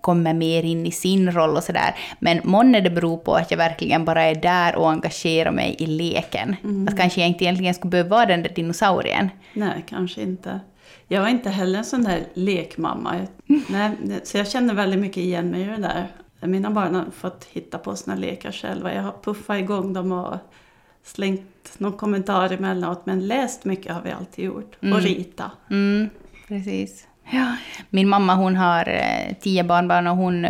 kommer 0.00 0.34
mer 0.34 0.62
in 0.62 0.86
i 0.86 0.90
sin 0.90 1.32
roll 1.32 1.56
och 1.56 1.64
sådär. 1.64 1.94
Men 2.18 2.40
månne 2.44 2.80
det 2.80 2.90
beror 2.90 3.16
på 3.16 3.34
att 3.34 3.50
jag 3.50 3.58
verkligen 3.58 4.04
bara 4.04 4.22
är 4.22 4.34
där 4.34 4.76
och 4.76 4.90
engagerar 4.90 5.50
mig 5.50 5.76
i 5.78 5.86
leken. 5.86 6.56
Att 6.88 6.96
kanske 6.96 7.20
jag 7.20 7.28
inte 7.28 7.44
egentligen 7.44 7.74
skulle 7.74 7.90
behöva 7.90 8.08
vara 8.08 8.26
den 8.26 8.42
där 8.42 8.52
dinosaurien. 8.54 9.28
Nej, 9.52 9.84
kanske 9.88 10.22
inte. 10.22 10.60
Jag 11.08 11.20
var 11.20 11.28
inte 11.28 11.50
heller 11.50 11.78
en 11.78 11.84
sån 11.84 12.04
där 12.04 12.20
lekmamma. 12.34 13.26
Nej, 13.46 13.90
så 14.22 14.38
jag 14.38 14.48
känner 14.48 14.74
väldigt 14.74 15.00
mycket 15.00 15.16
igen 15.16 15.50
mig 15.50 15.62
i 15.62 15.64
det 15.64 15.76
där. 15.76 16.06
Mina 16.40 16.70
barn 16.70 16.94
har 16.94 17.04
fått 17.16 17.44
hitta 17.44 17.78
på 17.78 17.96
sina 17.96 18.16
lekar 18.16 18.52
själva. 18.52 18.94
Jag 18.94 19.02
har 19.02 19.14
puffat 19.22 19.58
igång 19.58 19.92
dem 19.92 20.12
och 20.12 20.36
slängt 21.02 21.55
någon 21.78 21.92
kommentar 21.92 22.52
emellanåt. 22.52 23.06
Men 23.06 23.26
läst 23.26 23.64
mycket 23.64 23.92
har 23.92 24.02
vi 24.02 24.10
alltid 24.10 24.44
gjort. 24.44 24.76
Och 24.80 25.02
rita. 25.02 25.50
Mm, 25.70 26.10
precis. 26.48 27.06
Ja. 27.30 27.56
Min 27.90 28.08
mamma 28.08 28.34
hon 28.34 28.56
har 28.56 28.88
eh, 28.88 29.34
tio 29.40 29.64
barnbarn 29.64 30.06
och 30.06 30.16
hon, 30.16 30.46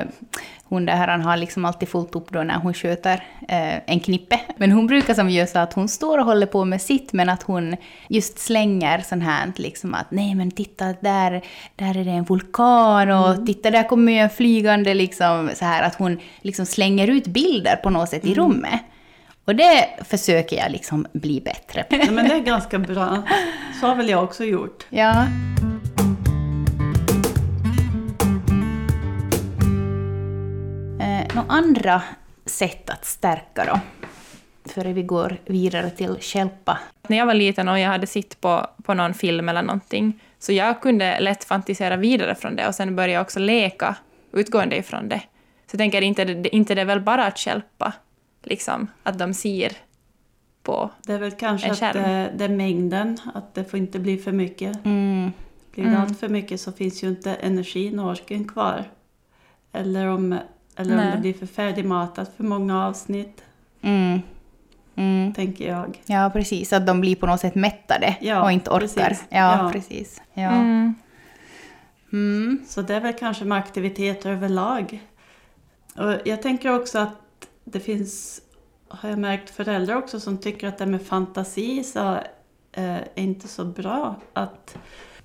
hon 0.65 0.87
där 0.87 1.09
han 1.09 1.23
har 1.23 1.37
liksom 1.37 1.65
alltid 1.65 1.89
fullt 1.89 2.15
upp 2.15 2.33
då 2.33 2.43
när 2.43 2.59
hon 2.59 2.75
sköter 2.75 3.15
eh, 3.49 3.77
en 3.87 4.01
knippe. 4.01 4.41
Men 4.57 4.73
hon 4.73 4.87
brukar 4.87 5.15
som 5.15 5.31
göra 5.31 5.47
så 5.47 5.59
att 5.59 5.73
hon 5.73 5.89
står 5.89 6.19
och 6.19 6.25
håller 6.25 6.47
på 6.47 6.65
med 6.65 6.83
sitt 6.83 7.13
men 7.13 7.29
att 7.29 7.43
hon 7.43 7.77
just 8.09 8.39
slänger 8.39 8.99
sånt 8.99 9.25
här 9.25 9.53
liksom 9.57 9.95
att 9.95 10.11
nej 10.11 10.35
men 10.35 10.51
titta 10.51 10.85
där, 10.85 11.43
där 11.77 11.97
är 11.97 12.05
det 12.05 12.11
en 12.11 12.25
vulkan 12.25 13.11
och 13.11 13.47
titta 13.47 13.71
där 13.71 13.89
kommer 13.89 14.13
ju 14.13 14.19
en 14.19 14.31
flygande 14.31 14.95
liksom 14.95 15.51
så 15.55 15.65
här 15.65 15.83
att 15.83 15.95
hon 15.95 16.19
liksom 16.43 16.67
slänger 16.67 17.09
ut 17.09 17.27
bilder 17.27 17.77
på 17.77 17.91
något 17.91 18.09
sätt 18.09 18.25
i 18.25 18.35
rummet. 18.35 18.81
Och 19.47 19.57
det 19.57 19.89
försöker 20.05 20.57
jag 20.57 20.73
liksom 20.73 21.07
bli 21.13 21.41
bättre 21.41 21.83
på. 21.83 21.97
Ja, 21.97 22.11
men 22.11 22.29
det 22.29 22.35
är 22.35 22.41
ganska 22.41 22.79
bra. 22.79 23.23
Så 23.81 23.87
har 23.87 23.95
väl 23.95 24.09
jag 24.09 24.25
också 24.25 24.45
gjort. 24.45 24.87
Ja. 24.91 25.27
Eh, 31.01 31.35
några 31.35 31.49
andra 31.49 32.03
sätt 32.47 32.91
att 32.91 33.05
stärka 33.05 33.65
då? 33.65 33.81
Före 34.73 34.93
vi 34.93 35.03
går 35.03 35.37
vidare 35.45 35.91
till 35.91 36.17
Kälpa. 36.21 36.79
När 37.09 37.17
jag 37.17 37.27
var 37.27 37.35
liten 37.35 37.69
och 37.69 37.79
jag 37.79 37.89
hade 37.89 38.07
sett 38.07 38.41
på, 38.41 38.67
på 38.85 38.95
någon 38.95 39.15
film 39.15 39.49
eller 39.49 39.63
någonting, 39.63 40.21
så 40.39 40.53
jag 40.53 40.81
kunde 40.81 41.21
lätt 41.21 41.45
fantisera 41.45 41.97
vidare 41.97 42.35
från 42.35 42.57
det 42.57 42.69
och 42.69 42.75
sen 42.75 42.97
började 42.97 43.13
jag 43.13 43.23
också 43.23 43.39
leka 43.39 43.97
utgående 44.33 44.77
ifrån 44.77 45.09
det. 45.09 45.21
Så 45.67 45.75
jag 45.75 45.79
tänker, 45.79 46.03
inte, 46.03 46.23
inte 46.53 46.75
det 46.75 46.81
är 46.81 46.85
väl 46.85 47.01
bara 47.01 47.27
att 47.27 47.47
hjälpa? 47.47 47.93
Liksom, 48.47 48.87
att 49.03 49.19
de 49.19 49.35
ser 49.35 49.73
på. 50.63 50.91
Det 51.07 51.13
är 51.13 51.19
väl 51.19 51.31
kanske 51.31 51.67
En 51.67 51.73
att 51.73 51.93
det, 51.93 52.33
det 52.37 52.45
är 52.45 52.49
mängden, 52.49 53.19
att 53.35 53.55
det 53.55 53.65
får 53.65 53.79
inte 53.79 53.99
bli 53.99 54.19
för 54.19 54.33
mycket. 54.33 54.85
Mm. 54.85 55.33
Blir 55.75 55.85
det 55.85 55.91
Mm. 55.91 56.03
allt 56.03 56.21
för 56.21 56.29
mycket 56.29 56.61
så 56.61 56.73
finns 56.73 57.03
ju 57.05 57.09
inte 57.09 57.35
energin 57.35 57.99
och 58.01 58.11
orken 58.11 58.49
kvar. 58.49 58.85
Eller 59.73 60.07
om, 60.07 60.39
eller 60.77 60.99
om 60.99 61.11
det 61.15 61.19
blir 61.21 61.35
för 61.35 61.47
färdigmatat 61.47 62.33
för 62.37 62.45
många 62.45 62.87
avsnitt, 62.87 63.43
Mm. 63.83 64.21
Mm. 64.97 65.35
tänker 65.35 65.69
jag. 65.69 66.01
Ja, 66.07 66.31
precis. 66.33 66.73
Att 66.73 66.87
de 66.87 67.01
blir 67.01 67.17
på 67.17 67.27
något 67.27 67.41
sätt 67.41 67.55
mättade 67.55 68.17
Ja, 68.21 68.43
och 68.43 68.53
inte 68.53 68.71
orkar. 68.71 68.79
precis. 69.09 69.25
Ja, 69.29 69.65
Ja. 69.65 69.71
precis. 69.73 70.23
Ja. 70.35 70.51
Mm. 70.51 70.95
Mm. 72.13 72.59
Så 72.67 72.83
det 72.83 72.95
är 72.95 73.01
väl 73.01 73.13
kanske 73.13 73.45
med 73.45 73.59
aktiviteter 73.59 74.31
överlag. 74.31 75.01
Och 75.97 76.15
jag 76.25 76.43
tänker 76.43 76.77
också 76.81 76.99
att 76.99 77.11
det 77.69 77.81
finns, 77.81 78.43
har 78.89 79.09
jag 79.09 79.19
märkt, 79.19 79.51
föräldrar 79.51 79.97
också 79.97 80.21
som 80.21 80.39
tycker 80.39 80.69
att 80.69 80.79
det 80.79 80.87
med 80.87 81.03
fantasi 81.03 81.85
så, 81.85 82.15
eh, 82.73 82.97
är 82.97 83.09
inte 83.15 83.49
så 83.49 83.65
bra. 83.65 84.17
Att 84.33 84.77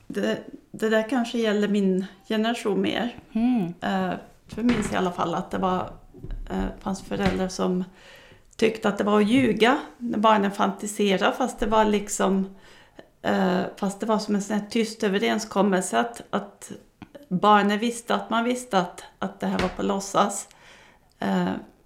det, 0.07 0.43
det 0.71 0.89
där 0.89 1.09
kanske 1.09 1.37
gäller 1.37 1.67
min 1.67 2.05
generation 2.27 2.81
mer. 2.81 3.15
Mm. 3.31 3.73
Eh, 3.81 4.17
för 4.47 4.63
minns 4.63 4.93
i 4.93 4.95
alla 4.95 5.11
fall 5.11 5.35
att 5.35 5.51
det 5.51 5.57
var, 5.57 5.89
eh, 6.49 6.65
fanns 6.79 7.01
föräldrar 7.01 7.47
som 7.47 7.83
tyckte 8.55 8.89
att 8.89 8.97
det 8.97 9.03
var 9.03 9.21
att 9.21 9.29
ljuga 9.29 9.79
när 9.97 10.17
barnen 10.17 10.51
fantiserade 10.51 11.35
fast 11.37 11.59
det 11.59 11.65
var 11.65 11.85
liksom 11.85 12.55
fast 13.75 13.99
det 13.99 14.05
var 14.05 14.19
som 14.19 14.35
en 14.35 14.41
sån 14.41 14.57
här 14.57 14.65
tyst 14.69 15.03
överenskommelse 15.03 15.99
att, 15.99 16.21
att 16.29 16.71
barnen 17.27 17.79
visste 17.79 18.15
att 18.15 18.29
man 18.29 18.43
visste 18.43 18.79
att, 18.79 19.03
att 19.19 19.39
det 19.39 19.47
här 19.47 19.59
var 19.59 19.69
på 19.69 19.83
låtsas. 19.83 20.47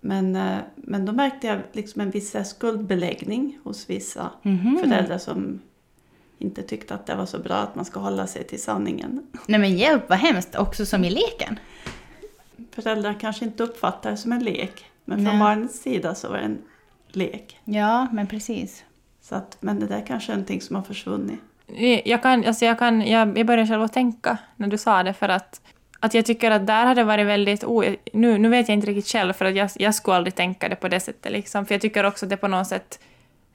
Men, 0.05 0.35
eh, 0.35 0.57
men 0.75 1.05
då 1.05 1.11
märkte 1.11 1.47
jag 1.47 1.59
liksom 1.71 2.01
en 2.01 2.09
viss 2.09 2.35
skuldbeläggning 2.49 3.57
hos 3.63 3.89
vissa 3.89 4.29
Mhm. 4.41 4.77
föräldrar 4.83 5.17
som 5.17 5.61
inte 6.39 6.61
tyckte 6.63 6.93
att 6.93 7.05
det 7.05 7.15
var 7.15 7.25
så 7.25 7.39
bra 7.39 7.55
att 7.55 7.75
man 7.75 7.85
ska 7.85 7.99
hålla 7.99 8.27
sig 8.27 8.43
till 8.43 8.61
sanningen. 8.61 9.27
Nej 9.47 9.59
men 9.59 9.77
hjälp, 9.77 10.09
vad 10.09 10.17
hemskt. 10.17 10.55
Också 10.55 10.85
som 10.85 11.03
i 11.03 11.09
leken. 11.09 11.59
föräldrar 12.71 13.15
kanske 13.19 13.45
inte 13.45 13.63
uppfattar 13.63 14.11
det 14.11 14.17
som 14.17 14.31
en 14.31 14.43
lek. 14.43 14.85
Men 15.05 15.17
från 15.17 15.23
Nej. 15.25 15.39
barnets 15.39 15.79
sida 15.81 16.15
så 16.15 16.29
var 16.29 16.37
det 16.37 16.43
en 16.43 16.57
lek. 17.07 17.59
Ja, 17.63 18.07
men 18.11 18.27
precis. 18.27 18.83
Så 19.21 19.35
att, 19.35 19.57
men 19.59 19.79
det 19.79 19.85
där 19.87 20.03
kanske 20.07 20.31
är 20.31 20.35
någonting 20.35 20.61
som 20.61 20.75
har 20.75 20.83
försvunnit. 20.83 21.39
Jag, 22.05 22.23
kan, 22.23 22.45
alltså 22.45 22.65
jag, 22.65 22.79
kan, 22.79 23.01
jag, 23.01 23.37
jag 23.37 23.47
började 23.47 23.67
själv 23.69 23.81
att 23.81 23.93
tänka 23.93 24.37
när 24.55 24.67
du 24.67 24.77
sa 24.77 25.03
det 25.03 25.13
för 25.13 25.29
att, 25.29 25.61
att 26.05 26.13
jag 26.13 26.25
tycker 26.25 26.51
att 26.51 26.67
där 26.67 26.85
hade 26.85 27.01
det 27.01 27.05
varit 27.05 27.27
väldigt... 27.27 27.63
Oh, 27.63 27.85
nu, 28.13 28.37
nu 28.37 28.49
vet 28.49 28.69
jag 28.69 28.75
inte 28.75 28.87
riktigt 28.87 29.07
själv 29.07 29.33
för 29.33 29.45
att 29.45 29.55
jag, 29.55 29.69
jag 29.75 29.95
skulle 29.95 30.15
aldrig 30.15 30.35
tänka 30.35 30.69
det 30.69 30.75
på 30.75 30.87
det 30.87 30.99
sättet. 30.99 31.31
Liksom. 31.31 31.65
För 31.65 31.73
jag 31.73 31.81
tycker 31.81 32.03
också 32.03 32.25
att 32.25 32.29
det 32.29 32.37
på 32.37 32.47
något 32.47 32.67
sätt... 32.67 32.99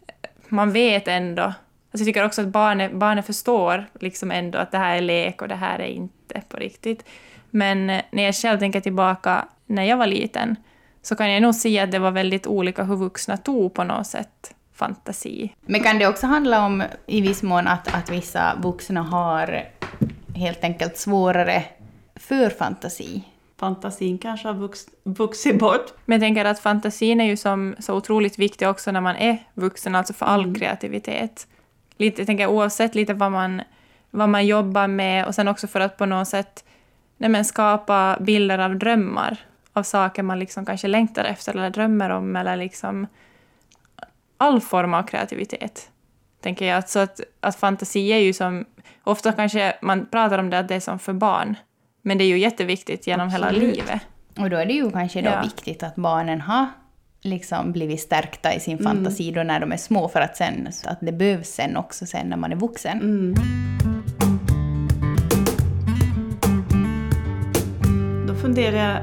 Eh, 0.06 0.28
man 0.48 0.72
vet 0.72 1.08
ändå... 1.08 1.42
Alltså 1.42 2.04
jag 2.04 2.06
tycker 2.06 2.26
också 2.26 2.42
att 2.42 2.48
barnet, 2.48 2.92
barnet 2.92 3.26
förstår 3.26 3.86
liksom 4.00 4.30
ändå 4.30 4.58
att 4.58 4.72
det 4.72 4.78
här 4.78 4.96
är 4.96 5.00
lek 5.00 5.42
och 5.42 5.48
det 5.48 5.54
här 5.54 5.78
är 5.78 5.86
inte 5.86 6.42
på 6.48 6.56
riktigt. 6.56 7.04
Men 7.50 7.90
eh, 7.90 8.02
när 8.10 8.22
jag 8.22 8.34
själv 8.34 8.58
tänker 8.58 8.80
tillbaka 8.80 9.48
när 9.66 9.84
jag 9.84 9.96
var 9.96 10.06
liten 10.06 10.56
så 11.02 11.16
kan 11.16 11.30
jag 11.30 11.42
nog 11.42 11.54
se 11.54 11.78
att 11.78 11.90
det 11.90 11.98
var 11.98 12.10
väldigt 12.10 12.46
olika 12.46 12.84
hur 12.84 12.96
vuxna 12.96 13.36
tog 13.36 13.74
på 13.74 13.84
något 13.84 14.06
sätt 14.06 14.54
fantasi. 14.74 15.54
Men 15.60 15.80
kan 15.80 15.98
det 15.98 16.06
också 16.06 16.26
handla 16.26 16.66
om 16.66 16.82
i 17.06 17.20
viss 17.20 17.42
mån 17.42 17.66
att, 17.66 17.94
att 17.94 18.10
vissa 18.10 18.58
vuxna 18.62 19.02
har 19.02 19.64
helt 20.34 20.64
enkelt 20.64 20.96
svårare 20.96 21.64
för 22.20 22.50
fantasi? 22.50 23.22
Fantasin 23.56 24.18
kanske 24.18 24.48
har 24.48 24.54
vux, 24.54 24.86
vuxit 25.02 25.58
bort. 25.58 25.94
Men 26.04 26.14
jag 26.16 26.20
tänker 26.20 26.44
att 26.44 26.60
fantasin 26.60 27.20
är 27.20 27.24
ju 27.24 27.36
som, 27.36 27.74
så 27.78 27.94
otroligt 27.94 28.38
viktig 28.38 28.68
också 28.68 28.92
när 28.92 29.00
man 29.00 29.16
är 29.16 29.38
vuxen, 29.54 29.94
alltså 29.94 30.12
för 30.12 30.26
all 30.26 30.54
kreativitet. 30.54 31.46
Lite, 31.96 32.20
jag 32.20 32.26
tänker 32.26 32.46
oavsett 32.46 32.94
lite 32.94 33.14
vad 33.14 33.32
man, 33.32 33.62
vad 34.10 34.28
man 34.28 34.46
jobbar 34.46 34.88
med 34.88 35.26
och 35.26 35.34
sen 35.34 35.48
också 35.48 35.66
för 35.66 35.80
att 35.80 35.96
på 35.96 36.06
något 36.06 36.28
sätt 36.28 36.64
nej 37.16 37.30
men, 37.30 37.44
skapa 37.44 38.18
bilder 38.20 38.58
av 38.58 38.76
drömmar, 38.76 39.36
av 39.72 39.82
saker 39.82 40.22
man 40.22 40.38
liksom 40.38 40.66
kanske 40.66 40.88
längtar 40.88 41.24
efter 41.24 41.52
eller 41.52 41.70
drömmer 41.70 42.10
om 42.10 42.36
eller 42.36 42.56
liksom 42.56 43.06
all 44.36 44.60
form 44.60 44.94
av 44.94 45.02
kreativitet. 45.02 45.90
Tänker 46.40 46.66
jag. 46.66 46.88
Så 46.88 46.98
att, 46.98 47.20
att 47.40 47.56
fantasi 47.56 48.12
är 48.12 48.18
ju 48.18 48.32
som, 48.32 48.64
ofta 49.04 49.32
kanske 49.32 49.76
man 49.82 50.06
pratar 50.06 50.38
om 50.38 50.50
det 50.50 50.58
att 50.58 50.68
det 50.68 50.74
är 50.74 50.80
som 50.80 50.98
för 50.98 51.12
barn, 51.12 51.56
men 52.02 52.18
det 52.18 52.24
är 52.24 52.28
ju 52.28 52.38
jätteviktigt 52.38 53.06
genom 53.06 53.28
hela 53.30 53.46
Absolut. 53.46 53.76
livet. 53.76 54.00
Och 54.38 54.50
då 54.50 54.56
är 54.56 54.66
det 54.66 54.72
ju 54.72 54.90
kanske 54.90 55.22
då 55.22 55.30
Ja. 55.30 55.42
viktigt 55.42 55.82
att 55.82 55.96
barnen 55.96 56.40
har 56.40 56.66
liksom 57.22 57.72
blivit 57.72 58.00
stärkta 58.00 58.54
i 58.54 58.60
sin 58.60 58.78
fantasi 58.78 59.30
då 59.32 59.42
när 59.42 59.60
de 59.60 59.72
är 59.72 59.76
små 59.76 60.08
för 60.08 60.20
att 60.20 60.36
sen, 60.36 60.68
att 60.84 60.98
det 61.00 61.12
behövs 61.12 61.48
sen 61.48 61.76
också 61.76 62.06
sen 62.06 62.26
när 62.28 62.36
man 62.36 62.52
är 62.52 62.56
vuxen. 62.56 63.00
Mm. 63.00 63.34
Då 68.28 68.34
funderar 68.34 68.76
jag 68.76 68.96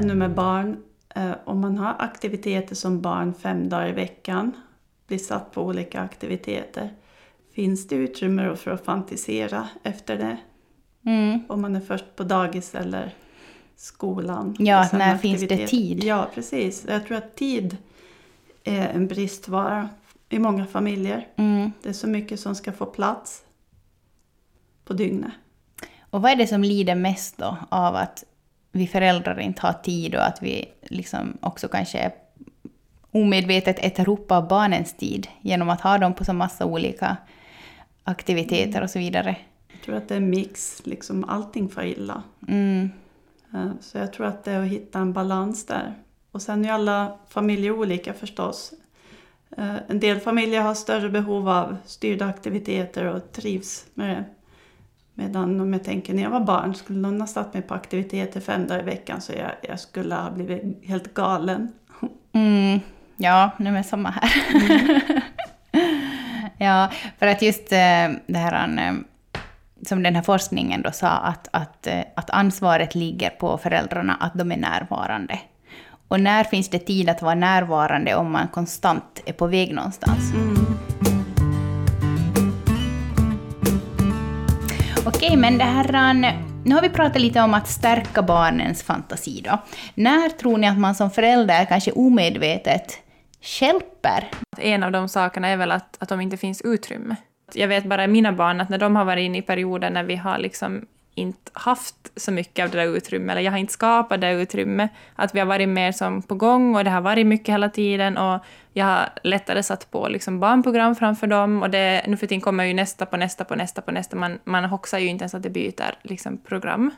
ännu 0.00 0.14
med 0.14 0.34
barn, 0.34 0.76
eh, 1.14 1.30
om 1.44 1.60
man 1.60 1.78
har 1.78 1.96
aktiviteter 1.98 2.74
som 2.74 3.00
barn 3.00 3.34
fem 3.34 3.68
dagar 3.68 3.88
i 3.88 3.92
veckan, 3.92 4.52
blir 5.06 5.18
satt 5.18 5.52
på 5.52 5.62
olika 5.62 6.00
aktiviteter, 6.00 6.90
finns 7.54 7.88
det 7.88 7.94
utrymme 7.96 8.56
för 8.56 8.70
att 8.70 8.84
fantisera 8.84 9.68
efter 9.82 10.16
det? 10.16 10.36
Mm. 11.06 11.40
Om 11.48 11.62
man 11.62 11.76
är 11.76 11.80
först 11.80 12.16
på 12.16 12.24
dagis 12.24 12.74
eller 12.74 13.14
skolan. 13.76 14.56
Ja, 14.58 14.88
när 14.92 15.18
finns 15.18 15.48
det 15.48 15.66
tid? 15.66 16.04
Ja, 16.04 16.28
precis. 16.34 16.84
Jag 16.88 17.06
tror 17.06 17.16
att 17.16 17.36
tid 17.36 17.76
är 18.64 18.88
en 18.88 19.06
bristvara 19.06 19.88
i 20.28 20.38
många 20.38 20.66
familjer. 20.66 21.28
Mm. 21.36 21.72
Det 21.82 21.88
är 21.88 21.92
så 21.92 22.08
mycket 22.08 22.40
som 22.40 22.54
ska 22.54 22.72
få 22.72 22.86
plats 22.86 23.42
på 24.84 24.92
dygnet. 24.92 25.32
Och 26.10 26.22
vad 26.22 26.32
är 26.32 26.36
det 26.36 26.46
som 26.46 26.64
lider 26.64 26.94
mest 26.94 27.38
då 27.38 27.56
av 27.68 27.96
att 27.96 28.24
vi 28.72 28.86
föräldrar 28.86 29.40
inte 29.40 29.62
har 29.62 29.72
tid 29.72 30.14
och 30.14 30.26
att 30.26 30.42
vi 30.42 30.68
liksom 30.82 31.38
också 31.40 31.68
kanske 31.68 32.12
omedvetet 33.10 33.78
äter 33.78 34.08
upp 34.08 34.32
av 34.32 34.48
barnens 34.48 34.96
tid 34.96 35.28
genom 35.40 35.70
att 35.70 35.80
ha 35.80 35.98
dem 35.98 36.14
på 36.14 36.24
så 36.24 36.32
massa 36.32 36.64
olika 36.64 37.16
aktiviteter 38.04 38.82
och 38.82 38.90
så 38.90 38.98
vidare? 38.98 39.36
Jag 39.84 39.86
tror 39.86 39.96
att 39.96 40.08
det 40.08 40.14
är 40.14 40.18
en 40.18 40.30
mix, 40.30 40.82
liksom 40.86 41.24
allting 41.24 41.68
far 41.68 41.82
illa. 41.84 42.22
Mm. 42.48 42.90
Eh, 43.54 43.70
Så 43.80 43.98
jag 43.98 44.12
tror 44.12 44.26
att 44.26 44.44
det 44.44 44.52
är 44.52 44.62
att 44.62 44.68
hitta 44.68 44.98
en 44.98 45.12
balans 45.12 45.66
där. 45.66 45.94
Och 46.30 46.42
sen 46.42 46.60
är 46.64 46.68
ju 46.68 46.74
alla 46.74 47.18
familjer 47.28 47.70
olika 47.70 48.12
förstås. 48.14 48.72
Eh, 49.56 49.74
En 49.88 50.00
del 50.00 50.20
familjer 50.20 50.60
har 50.60 50.74
större 50.74 51.08
behov 51.08 51.48
av 51.48 51.76
styrda 51.84 52.26
aktiviteter 52.26 53.04
och 53.04 53.32
trivs 53.32 53.86
med 53.94 54.10
det. 54.10 54.24
Medan 55.14 55.60
om 55.60 55.72
jag 55.72 55.84
tänker 55.84 56.14
när 56.14 56.22
jag 56.22 56.30
var 56.30 56.40
barn, 56.40 56.74
skulle 56.74 56.98
någon 56.98 57.20
ha 57.20 57.26
satt 57.28 57.54
mig 57.54 57.62
på 57.62 57.74
aktiviteter 57.74 58.40
fem 58.40 58.66
dagar 58.66 58.80
i 58.80 58.84
veckan 58.84 59.20
så 59.20 59.32
jag, 59.32 59.50
jag 59.68 59.80
skulle 59.80 60.14
ha 60.14 60.30
blivit 60.30 60.84
helt 60.84 61.14
galen. 61.14 61.72
Mm. 62.32 62.80
Ja, 63.16 63.50
nej 63.58 63.72
men 63.72 63.84
samma 63.84 64.10
här. 64.10 64.30
ja, 66.58 66.90
för 67.18 67.26
att 67.26 67.42
just 67.42 67.72
eh, 67.72 68.08
det 68.26 68.38
här 68.38 68.94
som 69.86 70.02
den 70.02 70.16
här 70.16 70.22
forskningen 70.22 70.82
då 70.82 70.92
sa, 70.92 71.08
att, 71.08 71.48
att, 71.50 71.86
eh, 71.86 72.00
att 72.16 72.30
ansvaret 72.30 72.94
ligger 72.94 73.30
på 73.30 73.58
föräldrarna, 73.58 74.16
att 74.20 74.34
de 74.34 74.52
är 74.52 74.56
närvarande. 74.56 75.38
Och 76.08 76.20
när 76.20 76.44
finns 76.44 76.68
det 76.68 76.78
tid 76.78 77.08
att 77.08 77.22
vara 77.22 77.34
närvarande 77.34 78.14
om 78.14 78.32
man 78.32 78.48
konstant 78.48 79.22
är 79.26 79.32
på 79.32 79.46
väg 79.46 79.74
någonstans? 79.74 80.32
Okej, 85.06 85.36
men 85.36 85.58
det 85.58 85.64
här... 85.64 86.54
Nu 86.64 86.74
har 86.74 86.82
vi 86.82 86.88
pratat 86.88 87.20
lite 87.20 87.40
om 87.40 87.54
att 87.54 87.68
stärka 87.68 88.22
barnens 88.22 88.82
fantasi 88.82 89.40
då. 89.44 89.58
När 89.94 90.28
tror 90.28 90.58
ni 90.58 90.68
att 90.68 90.78
man 90.78 90.94
som 90.94 91.10
förälder 91.10 91.64
kanske 91.64 91.92
omedvetet 91.92 92.98
stjälper 93.40 94.30
En 94.58 94.82
av 94.82 94.92
de 94.92 95.08
sakerna 95.08 95.48
är 95.48 95.56
väl 95.56 95.72
att, 95.72 95.96
att 96.02 96.08
de 96.08 96.20
inte 96.20 96.36
finns 96.36 96.60
utrymme. 96.60 97.16
Jag 97.54 97.68
vet 97.68 97.84
bara 97.84 98.06
mina 98.06 98.32
barn 98.32 98.60
att 98.60 98.68
när 98.68 98.78
de 98.78 98.96
har 98.96 99.04
varit 99.04 99.22
inne 99.22 99.38
i 99.38 99.42
perioder 99.42 99.90
när 99.90 100.04
vi 100.04 100.16
har 100.16 100.38
liksom 100.38 100.86
inte 101.14 101.50
haft 101.52 101.96
så 102.16 102.32
mycket 102.32 102.64
av 102.64 102.70
det 102.70 102.78
där 102.78 102.96
utrymmet, 102.96 103.32
eller 103.32 103.42
jag 103.42 103.52
har 103.52 103.58
inte 103.58 103.72
skapat 103.72 104.20
det 104.20 104.32
utrymmet, 104.32 104.90
att 105.16 105.34
vi 105.34 105.38
har 105.38 105.46
varit 105.46 105.68
mer 105.68 105.92
som 105.92 106.22
på 106.22 106.34
gång 106.34 106.76
och 106.76 106.84
det 106.84 106.90
har 106.90 107.00
varit 107.00 107.26
mycket 107.26 107.52
hela 107.52 107.68
tiden 107.68 108.16
och 108.16 108.44
jag 108.72 108.84
har 108.86 109.08
lättare 109.22 109.62
satt 109.62 109.90
på 109.90 110.08
liksom 110.08 110.40
barnprogram 110.40 110.94
framför 110.96 111.26
dem 111.26 111.62
och 111.62 111.70
det, 111.70 112.04
nu 112.06 112.16
för 112.16 112.26
tiden 112.26 112.40
kommer 112.40 112.64
ju 112.64 112.74
nästa 112.74 113.06
på 113.06 113.16
nästa 113.16 113.44
på 113.44 113.54
nästa 113.54 113.82
på 113.82 113.92
nästa, 113.92 114.16
man, 114.16 114.38
man 114.44 114.64
hoxar 114.64 114.98
ju 114.98 115.06
inte 115.06 115.22
ens 115.22 115.34
att 115.34 115.42
det 115.42 115.50
byter 115.50 115.94
liksom 116.02 116.38
program. 116.38 116.90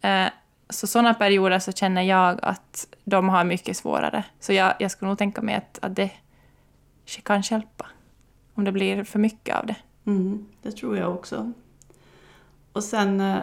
Eh, 0.00 0.26
så 0.70 0.86
sådana 0.86 1.14
perioder 1.14 1.58
så 1.58 1.72
känner 1.72 2.02
jag 2.02 2.38
att 2.42 2.86
de 3.04 3.28
har 3.28 3.44
mycket 3.44 3.76
svårare. 3.76 4.24
Så 4.40 4.52
jag, 4.52 4.74
jag 4.78 4.90
skulle 4.90 5.08
nog 5.08 5.18
tänka 5.18 5.42
mig 5.42 5.54
att, 5.54 5.78
att 5.82 5.96
det 5.96 6.10
kan 7.22 7.40
hjälpa. 7.40 7.86
Om 8.56 8.64
det 8.64 8.72
blir 8.72 9.04
för 9.04 9.18
mycket 9.18 9.56
av 9.56 9.66
det. 9.66 9.76
Mm, 10.04 10.46
det 10.62 10.72
tror 10.72 10.96
jag 10.96 11.14
också. 11.14 11.52
Och 12.72 12.84
sen, 12.84 13.20
eh, 13.20 13.42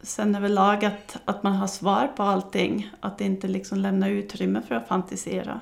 sen 0.00 0.34
överlag 0.34 0.84
att, 0.84 1.16
att 1.24 1.42
man 1.42 1.52
har 1.52 1.66
svar 1.66 2.12
på 2.16 2.22
allting. 2.22 2.90
Att 3.00 3.18
det 3.18 3.24
inte 3.24 3.48
liksom 3.48 3.78
lämnar 3.78 4.10
utrymme 4.10 4.62
för 4.62 4.74
att 4.74 4.88
fantisera. 4.88 5.60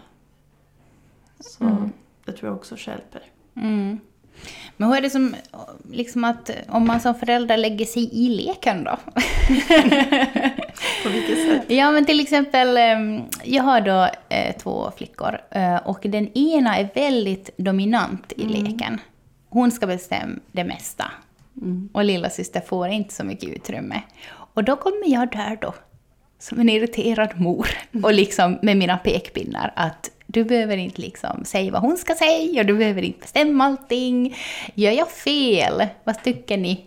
Så 1.41 1.91
det 2.25 2.33
tror 2.33 2.49
jag 2.49 2.57
också 2.57 2.77
hjälper. 2.79 3.23
Mm. 3.55 3.99
Men 4.77 4.89
hur 4.89 4.97
är 4.97 5.01
det 5.01 5.11
som, 5.11 5.37
liksom 5.93 6.25
att 6.25 6.51
om 6.69 6.87
man 6.87 7.01
som 7.01 7.15
förälder 7.15 7.57
lägger 7.57 7.85
sig 7.85 8.11
i 8.13 8.29
leken 8.29 8.85
då? 8.85 8.91
På 11.03 11.09
vilket 11.09 11.47
sätt? 11.47 11.63
Ja, 11.67 11.91
men 11.91 12.05
till 12.05 12.21
exempel, 12.21 12.77
em, 12.77 13.23
jag 13.45 13.63
har 13.63 13.81
då 13.81 14.09
eh, 14.29 14.57
två 14.57 14.93
flickor 14.97 15.41
eh, 15.51 15.77
och 15.77 16.01
den 16.03 16.39
ena 16.39 16.77
är 16.77 16.89
väldigt 16.95 17.51
dominant 17.57 18.33
i 18.37 18.45
leken. 18.45 19.01
Hon 19.49 19.71
ska 19.71 19.87
bestämma 19.87 20.35
det 20.53 20.65
mesta. 20.65 21.05
Och 21.93 22.05
lilla 22.05 22.31
syster 22.31 22.61
får 22.61 22.89
inte 22.89 23.15
så 23.15 23.25
mycket 23.25 23.49
utrymme. 23.49 24.03
Och 24.55 24.65
då 24.65 24.77
kommer 24.77 25.13
jag 25.13 25.33
där 25.33 25.59
då, 25.61 25.75
som 26.39 26.61
en 26.61 26.69
irriterad 26.69 27.41
mor, 27.41 27.69
och 28.03 28.15
liksom 28.15 28.59
med 28.63 28.77
mina 28.77 28.99
pekpinnar 28.99 29.73
att 29.77 30.11
du 30.31 30.45
behöver 30.45 30.77
inte 30.77 31.01
liksom 31.01 31.45
säga 31.45 31.73
vad 31.73 31.83
hon 31.83 31.97
ska 31.97 32.15
säga 32.15 32.61
och 32.61 32.67
du 32.67 32.75
behöver 32.75 33.03
inte 33.03 33.21
bestämma 33.21 33.65
allting. 33.65 34.37
Gör 34.75 34.93
jag 34.93 35.11
fel? 35.11 35.87
Vad 36.05 36.23
tycker 36.25 36.57
ni? 36.57 36.85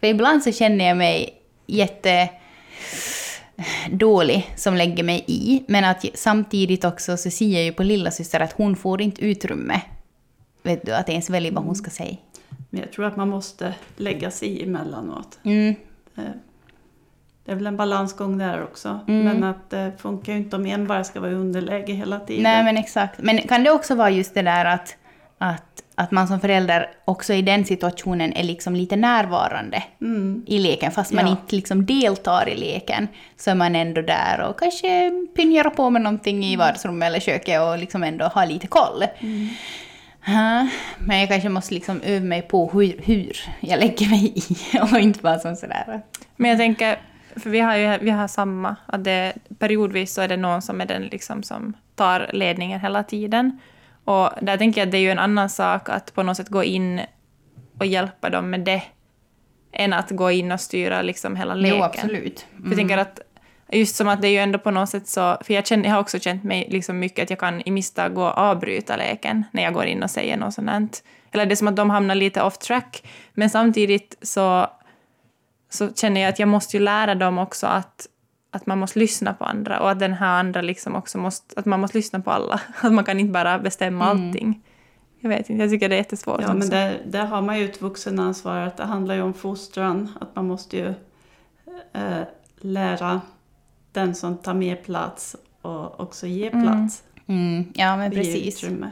För 0.00 0.06
ibland 0.06 0.42
så 0.42 0.52
känner 0.52 0.84
jag 0.84 0.96
mig 0.96 1.34
jätte 1.66 2.28
dålig 3.90 4.50
som 4.56 4.76
lägger 4.76 5.04
mig 5.04 5.24
i, 5.26 5.64
men 5.68 5.84
att 5.84 6.04
samtidigt 6.14 6.84
också 6.84 7.16
så 7.16 7.30
ser 7.30 7.48
jag 7.48 7.64
ju 7.64 7.72
på 7.72 7.82
lilla 7.82 8.10
syster 8.10 8.40
att 8.40 8.52
hon 8.52 8.76
får 8.76 9.02
inte 9.02 9.24
utrymme. 9.24 9.80
Vet 10.62 10.86
du, 10.86 10.92
att 10.92 11.08
ens 11.08 11.30
välja 11.30 11.52
vad 11.52 11.64
hon 11.64 11.76
ska 11.76 11.90
säga. 11.90 12.16
Men 12.70 12.80
jag 12.80 12.92
tror 12.92 13.04
att 13.04 13.16
man 13.16 13.28
måste 13.28 13.74
lägga 13.96 14.30
sig 14.30 14.48
i 14.48 14.62
emellanåt. 14.62 15.38
Mm. 15.42 15.74
Eh, 17.46 17.48
Det 17.48 17.52
är 17.52 17.56
väl 17.56 17.66
en 17.66 17.76
balansgång 17.76 18.38
där 18.38 18.62
också. 18.62 19.00
Mm. 19.08 19.24
Men 19.24 19.44
att 19.44 19.70
det 19.70 19.92
funkar 19.98 20.32
ju 20.32 20.38
inte 20.38 20.56
om 20.56 20.66
en 20.66 20.86
bara 20.86 21.04
ska 21.04 21.20
vara 21.20 21.30
i 21.30 21.34
underläge 21.34 21.92
hela 21.92 22.20
tiden. 22.20 22.42
Nej, 22.42 22.64
men 22.64 22.76
exakt. 22.76 23.18
Men 23.18 23.38
kan 23.38 23.64
det 23.64 23.70
också 23.70 23.94
vara 23.94 24.10
just 24.10 24.34
det 24.34 24.42
där 24.42 24.64
att, 24.64 24.96
att, 25.38 25.82
att 25.94 26.10
man 26.10 26.28
som 26.28 26.40
förälder 26.40 26.90
också 27.04 27.32
i 27.34 27.42
den 27.42 27.64
situationen 27.64 28.32
är 28.32 28.44
liksom 28.44 28.76
lite 28.76 28.96
närvarande 28.96 29.82
Mm. 30.00 30.44
i 30.46 30.58
leken, 30.58 30.92
fast 30.92 31.12
man 31.12 31.24
Ja. 31.24 31.30
inte 31.30 31.56
liksom 31.56 31.86
deltar 31.86 32.48
i 32.48 32.56
leken, 32.56 33.08
så 33.36 33.50
är 33.50 33.54
man 33.54 33.76
ändå 33.76 34.02
där 34.02 34.40
och 34.48 34.58
kanske 34.58 35.10
pinjar 35.36 35.64
på 35.70 35.90
med 35.90 36.02
någonting 36.02 36.44
i 36.44 36.56
vardagsrummet 36.56 37.06
eller 37.06 37.20
köket 37.20 37.60
och 37.60 37.78
liksom 37.78 38.02
ändå 38.02 38.24
har 38.24 38.46
lite 38.46 38.66
koll. 38.66 39.04
Ja, 40.26 40.68
men 40.98 41.20
jag 41.20 41.28
kanske 41.28 41.48
måste 41.48 41.74
liksom 41.74 42.00
öva 42.04 42.24
mig 42.24 42.42
på 42.42 42.70
hur, 42.70 43.00
hur 43.04 43.36
jag 43.60 43.80
lägger 43.80 44.08
mig 44.10 44.32
i 44.36 44.78
och 44.92 44.98
inte 44.98 45.20
bara 45.22 45.38
som 45.38 45.56
sådär. 45.56 46.00
Men 46.36 46.50
jag 46.50 46.58
tänker, 46.58 46.98
för 47.36 47.50
vi 47.50 47.60
har 47.60 47.76
ju 47.76 47.98
vi 47.98 48.10
har 48.10 48.28
samma, 48.28 48.76
att 48.86 49.04
det, 49.04 49.34
periodvis 49.58 50.12
så 50.14 50.22
är 50.22 50.28
det 50.28 50.36
någon 50.36 50.62
som 50.62 50.80
är 50.80 50.86
den 50.86 51.02
liksom 51.02 51.42
som 51.42 51.72
tar 51.94 52.30
ledningen 52.32 52.80
hela 52.80 53.02
tiden. 53.02 53.60
Och 54.04 54.30
där 54.40 54.56
tänker 54.56 54.80
jag 54.80 54.86
att 54.86 54.92
det 54.92 54.98
är 54.98 55.02
ju 55.02 55.10
en 55.10 55.18
annan 55.18 55.48
sak 55.48 55.88
att 55.88 56.14
på 56.14 56.22
något 56.22 56.36
sätt 56.36 56.48
gå 56.48 56.64
in 56.64 57.00
och 57.78 57.86
hjälpa 57.86 58.30
dem 58.30 58.50
med 58.50 58.60
det, 58.60 58.82
än 59.72 59.92
att 59.92 60.10
gå 60.10 60.30
in 60.30 60.52
och 60.52 60.60
styra 60.60 61.02
liksom 61.02 61.36
hela 61.36 61.54
leken. 61.54 61.78
Jo, 61.78 61.84
absolut. 61.84 62.46
För 62.62 62.68
jag 62.68 62.76
tänker 62.76 62.98
att 62.98 63.20
just 63.72 63.96
som 63.96 64.08
att 64.08 64.22
det 64.22 64.28
är 64.28 64.32
ju 64.32 64.38
ändå 64.38 64.58
på 64.58 64.70
något 64.70 64.88
sätt 64.88 65.08
så, 65.08 65.38
för 65.44 65.54
jag, 65.54 65.66
känner, 65.66 65.84
jag 65.84 65.92
har 65.92 66.00
också 66.00 66.18
känt 66.18 66.44
mig 66.44 66.66
liksom 66.70 66.98
mycket 66.98 67.22
att 67.22 67.30
jag 67.30 67.38
kan 67.38 67.62
i 67.64 67.70
misstag 67.70 68.14
gå 68.14 68.22
och 68.22 68.38
avbryta 68.38 68.96
leken 68.96 69.44
när 69.50 69.62
jag 69.62 69.74
går 69.74 69.84
in 69.84 70.02
och 70.02 70.10
säger 70.10 70.36
något 70.36 70.54
sånt. 70.54 71.02
Eller 71.32 71.46
det 71.46 71.52
är 71.52 71.56
som 71.56 71.68
att 71.68 71.76
de 71.76 71.90
hamnar 71.90 72.14
lite 72.14 72.42
off 72.42 72.58
track. 72.58 73.02
Men 73.34 73.50
samtidigt 73.50 74.18
så, 74.22 74.66
så 75.68 75.92
känner 75.92 76.20
jag 76.20 76.28
att 76.28 76.38
jag 76.38 76.48
måste 76.48 76.76
ju 76.76 76.82
lära 76.82 77.14
dem 77.14 77.38
också 77.38 77.66
att, 77.66 78.06
att 78.50 78.66
man 78.66 78.78
måste 78.78 78.98
lyssna 78.98 79.34
på 79.34 79.44
andra 79.44 79.80
och 79.80 79.90
att 79.90 79.98
den 79.98 80.12
här 80.12 80.40
andra 80.40 80.60
liksom 80.60 80.94
också 80.94 81.18
måste, 81.18 81.60
att 81.60 81.66
man 81.66 81.80
måste 81.80 81.98
lyssna 81.98 82.20
på 82.20 82.30
alla. 82.30 82.60
Att 82.80 82.92
man 82.92 83.04
kan 83.04 83.20
inte 83.20 83.32
bara 83.32 83.58
bestämma 83.58 84.04
allting. 84.04 84.62
Jag 85.20 85.28
vet 85.28 85.50
inte, 85.50 85.62
jag 85.62 85.70
tycker 85.70 85.88
det 85.88 85.94
är 85.94 85.98
jättesvårt. 85.98 86.40
Ja, 86.40 86.48
men 86.48 86.56
också. 86.56 86.70
där, 86.70 87.02
där 87.06 87.26
har 87.26 87.42
man 87.42 87.58
ju 87.58 87.64
ett 87.64 87.82
vuxenansvar. 87.82 88.60
Att 88.60 88.76
det 88.76 88.84
handlar 88.84 89.14
ju 89.14 89.22
om 89.22 89.34
fostran. 89.34 90.18
Att 90.20 90.36
man 90.36 90.46
måste 90.46 90.76
ju 90.76 90.94
eh, 91.92 92.22
lära 92.60 93.20
den 93.92 94.14
som 94.14 94.36
tar 94.36 94.54
mer 94.54 94.76
plats 94.76 95.36
och 95.62 96.00
också 96.00 96.26
ge 96.26 96.50
plats. 96.50 97.02
Mm, 97.26 97.72
ja, 97.74 97.96
men 97.96 98.10
och 98.10 98.16
ge 98.16 98.22
precis. 98.22 98.64
utrymme. 98.64 98.88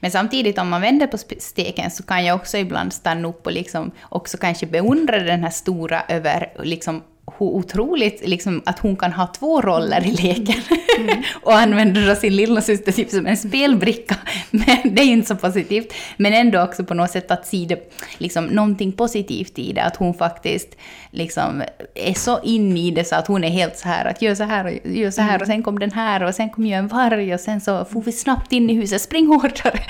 Men 0.00 0.10
samtidigt 0.10 0.58
om 0.58 0.68
man 0.68 0.80
vänder 0.80 1.06
på 1.06 1.18
steken 1.38 1.90
så 1.90 2.02
kan 2.02 2.24
jag 2.24 2.36
också 2.36 2.58
ibland 2.58 2.92
stanna 2.92 3.28
upp 3.28 3.46
och 3.46 3.52
liksom 3.52 3.90
också 4.02 4.38
kanske 4.38 4.66
beundra 4.66 5.18
den 5.18 5.42
här 5.42 5.50
stora 5.50 6.02
över 6.08 6.52
liksom 6.62 7.02
hur 7.38 7.46
otroligt 7.46 8.28
liksom, 8.28 8.62
att 8.66 8.78
hon 8.78 8.96
kan 8.96 9.12
ha 9.12 9.26
två 9.26 9.60
roller 9.60 10.06
i 10.06 10.10
leken. 10.10 10.62
och 11.42 11.58
använder 11.58 12.08
då 12.08 12.14
sin 12.14 12.36
lillasyster 12.36 12.92
typ 12.92 13.10
som 13.10 13.26
en 13.26 13.36
spelbricka. 13.36 14.16
Men 14.50 14.94
det 14.94 15.02
är 15.02 15.06
inte 15.06 15.28
så 15.28 15.36
positivt. 15.36 15.94
Men 16.16 16.32
ändå 16.32 16.62
också 16.62 16.84
på 16.84 16.94
något 16.94 17.10
sätt 17.10 17.30
att 17.30 17.46
se 17.46 17.66
det, 17.68 17.92
liksom, 18.18 18.46
någonting 18.46 18.92
positivt 18.92 19.58
i 19.58 19.72
det. 19.72 19.82
Att 19.82 19.96
hon 19.96 20.14
faktiskt 20.14 20.76
liksom, 21.10 21.62
är 21.94 22.14
så 22.14 22.40
inne 22.42 22.80
i 22.80 22.90
det 22.90 23.04
så 23.04 23.16
att 23.16 23.26
hon 23.26 23.44
är 23.44 23.50
helt 23.50 23.78
så 23.78 23.88
här 23.88 24.04
att 24.04 24.22
gör 24.22 24.34
så 24.34 24.44
här 24.44 24.64
och 24.64 24.90
gör 24.90 25.10
så 25.10 25.22
här 25.22 25.40
och 25.40 25.46
sen 25.46 25.62
kom 25.62 25.78
den 25.78 25.92
här 25.92 26.22
och 26.22 26.34
sen 26.34 26.50
kom 26.50 26.66
ju 26.66 26.72
en 26.72 26.88
varg 26.88 27.34
och 27.34 27.40
sen 27.40 27.60
så 27.60 27.84
får 27.84 28.02
vi 28.02 28.12
snabbt 28.12 28.52
in 28.52 28.70
i 28.70 28.74
huset, 28.74 29.02
spring 29.02 29.26
hårdare. 29.26 29.80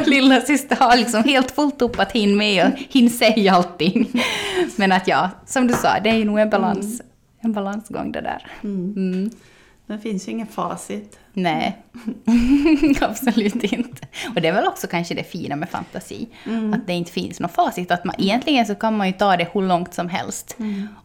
Och 0.00 0.06
lilla 0.08 0.40
syster 0.40 0.76
har 0.76 0.96
liksom 0.96 1.24
helt 1.24 1.50
fullt 1.50 1.82
upp 1.82 2.00
att 2.00 2.12
hinna 2.12 2.36
med 2.36 2.66
och 2.66 2.78
hinna 2.88 3.10
säga 3.10 3.52
allting. 3.52 4.22
Men 4.76 4.92
att 4.92 5.08
ja, 5.08 5.30
som 5.46 5.66
du 5.66 5.74
sa, 5.74 5.88
det 6.04 6.10
är 6.10 6.14
ju 6.14 6.24
nog 6.24 6.38
en 6.38 6.50
balans, 6.50 6.89
en 7.40 7.52
balansgång 7.52 8.12
det 8.12 8.20
där. 8.20 8.46
Mm. 8.62 9.30
Det 9.86 9.98
finns 9.98 10.28
ju 10.28 10.32
ingen 10.32 10.46
facit. 10.46 11.18
Nej, 11.32 11.76
absolut 13.00 13.54
inte. 13.64 14.06
Och 14.34 14.40
det 14.40 14.48
är 14.48 14.52
väl 14.52 14.66
också 14.66 14.86
kanske 14.86 15.14
det 15.14 15.24
fina 15.24 15.56
med 15.56 15.70
fantasi, 15.70 16.28
att 16.74 16.86
det 16.86 16.92
inte 16.92 17.12
finns 17.12 17.40
något 17.40 17.52
facit. 17.54 17.90
Att 17.90 18.04
man, 18.04 18.14
egentligen 18.18 18.66
så 18.66 18.74
kan 18.74 18.96
man 18.96 19.06
ju 19.06 19.12
ta 19.12 19.36
det 19.36 19.48
hur 19.54 19.62
långt 19.62 19.94
som 19.94 20.08
helst. 20.08 20.56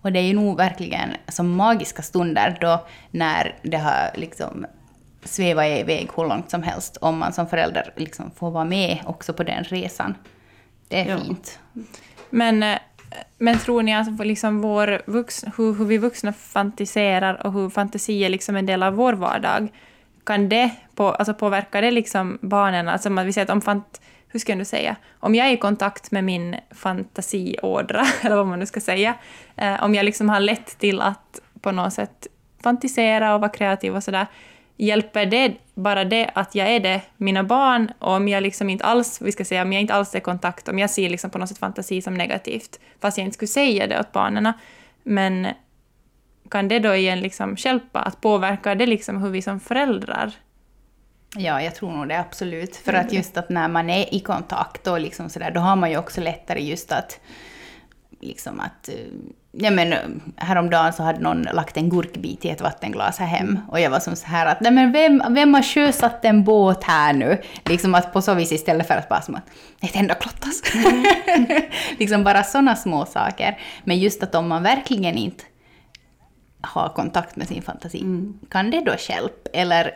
Och 0.01 0.11
det 0.11 0.19
är 0.19 0.23
ju 0.23 0.33
nog 0.33 0.57
verkligen 0.57 1.09
som 1.27 1.55
magiska 1.55 2.01
stunder 2.01 2.57
då 2.61 2.85
när 3.11 3.55
det 3.61 3.77
har 3.77 4.11
liksom 4.15 4.65
svävat 5.23 5.65
iväg 5.65 6.09
hur 6.15 6.27
långt 6.27 6.49
som 6.49 6.63
helst, 6.63 6.97
om 7.01 7.17
man 7.17 7.33
som 7.33 7.47
förälder 7.47 7.93
liksom 7.95 8.31
får 8.31 8.51
vara 8.51 8.65
med 8.65 8.97
också 9.05 9.33
på 9.33 9.43
den 9.43 9.63
resan. 9.63 10.15
Det 10.87 10.99
är 10.99 11.09
Ja. 11.09 11.17
fint. 11.17 11.59
Men, 12.29 12.63
eh, 12.63 12.77
men 13.37 13.59
tror 13.59 13.83
ni 13.83 13.95
att 13.95 14.25
liksom 14.25 14.61
vår 14.61 15.01
vuxna, 15.05 15.51
hur, 15.57 15.73
hur 15.73 15.85
vi 15.85 15.97
vuxna 15.97 16.33
fantiserar 16.33 17.45
och 17.45 17.53
hur 17.53 17.69
fantasi 17.69 18.23
är 18.23 18.29
liksom 18.29 18.55
en 18.55 18.65
del 18.65 18.83
av 18.83 18.93
vår 18.93 19.13
vardag, 19.13 19.67
kan 20.23 20.49
det 20.49 20.71
på, 20.95 21.11
alltså 21.11 21.33
påverka 21.33 21.81
det 21.81 21.91
liksom 21.91 22.37
barnen? 22.41 22.87
Alltså 22.87 23.09
man, 23.09 23.25
vi 23.25 23.33
säger 23.33 23.45
att 23.45 23.51
om 23.51 23.61
fant, 23.61 24.01
hur 24.27 24.39
ska 24.39 24.51
jag 24.51 24.57
nu 24.57 24.65
säga? 24.65 24.95
Om 25.19 25.35
jag 25.35 25.47
är 25.47 25.51
i 25.51 25.57
kontakt 25.57 26.11
med 26.11 26.23
min 26.23 26.55
fantasiådra, 26.71 28.05
eller 28.21 28.35
vad 28.35 28.47
man 28.47 28.59
nu 28.59 28.65
ska 28.65 28.79
säga, 28.79 29.15
eh, 29.55 29.83
om 29.83 29.95
jag 29.95 30.05
liksom 30.05 30.29
har 30.29 30.39
lätt 30.39 30.79
till 30.79 31.01
att 31.01 31.41
på 31.61 31.71
något 31.71 31.93
sätt 31.93 32.27
fantisera 32.63 33.35
och 33.35 33.41
vara 33.41 33.51
kreativ 33.51 33.95
och 33.95 34.03
sådär, 34.03 34.27
hjälper 34.77 35.25
det 35.25 35.53
bara 35.73 36.03
det 36.03 36.31
att 36.33 36.55
jag 36.55 36.67
är 36.67 36.79
det 36.79 37.01
mina 37.17 37.43
barn 37.43 37.91
och 37.99 38.13
om 38.13 38.27
jag 38.27 38.43
liksom 38.43 38.69
inte 38.69 38.85
alls, 38.85 39.21
vi 39.21 39.31
ska 39.31 39.45
säga, 39.45 39.61
om 39.61 39.73
jag 39.73 39.81
inte 39.81 39.93
alls 39.93 40.15
är 40.15 40.19
i 40.19 40.21
kontakt, 40.21 40.67
om 40.67 40.79
jag 40.79 40.89
ser 40.89 41.09
liksom 41.09 41.29
på 41.29 41.37
något 41.37 41.49
sätt 41.49 41.57
fantasi 41.57 42.01
som 42.01 42.13
negativt, 42.13 42.79
fast 42.99 43.17
jag 43.17 43.25
inte 43.25 43.33
skulle 43.33 43.47
säga 43.47 43.87
det 43.87 43.99
åt 43.99 44.11
barnen, 44.11 44.53
men 45.03 45.47
kan 46.49 46.67
det 46.67 46.79
då 46.79 46.95
igen 46.95 47.19
liksom 47.19 47.55
hjälpa 47.57 47.99
att 47.99 48.21
påverka 48.21 48.75
det 48.75 48.85
liksom 48.85 49.21
hur 49.21 49.29
vi 49.29 49.41
som 49.41 49.59
föräldrar? 49.59 50.31
Ja, 51.37 51.61
jag 51.61 51.75
tror 51.75 51.91
nog 51.91 52.07
det 52.07 52.19
absolut. 52.19 52.75
För 52.75 52.93
att 52.93 53.13
just 53.13 53.37
att 53.37 53.49
när 53.49 53.67
man 53.67 53.89
är 53.89 54.13
i 54.13 54.19
kontakt 54.19 54.87
och 54.87 54.99
liksom 54.99 55.29
sådär, 55.29 55.51
då 55.51 55.59
har 55.59 55.75
man 55.75 55.91
ju 55.91 55.97
också 55.97 56.21
lättare 56.21 56.59
just 56.59 56.91
att 56.91 57.19
liksom 58.19 58.59
att... 58.59 58.89
Ja 59.57 59.71
men 59.71 59.93
eh, 59.93 59.99
häromdagen 60.35 60.93
så 60.93 61.03
hade 61.03 61.19
någon 61.19 61.41
lagt 61.41 61.77
en 61.77 61.89
gurkbit 61.89 62.45
i 62.45 62.49
ett 62.49 62.61
vattenglas 62.61 63.17
här 63.17 63.25
hem 63.27 63.59
och 63.69 63.79
jag 63.79 63.89
var 63.89 63.99
som 63.99 64.15
så 64.15 64.27
här 64.27 64.45
att 64.45 64.61
nej 64.61 64.71
men 64.71 64.91
vem, 64.91 65.23
vem 65.29 65.53
har 65.53 65.61
sjösatt 65.61 66.25
en 66.25 66.43
båt 66.43 66.83
här 66.83 67.13
nu? 67.13 67.41
Liksom 67.65 67.95
att 67.95 68.13
på 68.13 68.21
så 68.21 68.33
vis 68.33 68.51
istället 68.51 68.87
för 68.87 68.93
att 68.95 69.09
bara 69.09 69.21
som 69.21 69.35
att 69.35 69.49
ett 69.81 69.95
enda 69.95 70.13
klottas. 70.15 70.61
liksom 71.99 72.23
bara 72.23 72.43
sådana 72.43 72.75
små 72.75 73.05
saker. 73.05 73.59
Men 73.83 73.99
just 73.99 74.23
att 74.23 74.35
om 74.35 74.47
man 74.47 74.63
verkligen 74.63 75.15
inte 75.17 75.43
har 76.61 76.89
kontakt 76.89 77.35
med 77.35 77.47
sin 77.47 77.61
fantasi, 77.61 78.05
kan 78.49 78.71
det 78.71 78.81
då 78.81 78.93
hjälpa? 79.09 79.49
Eller 79.53 79.91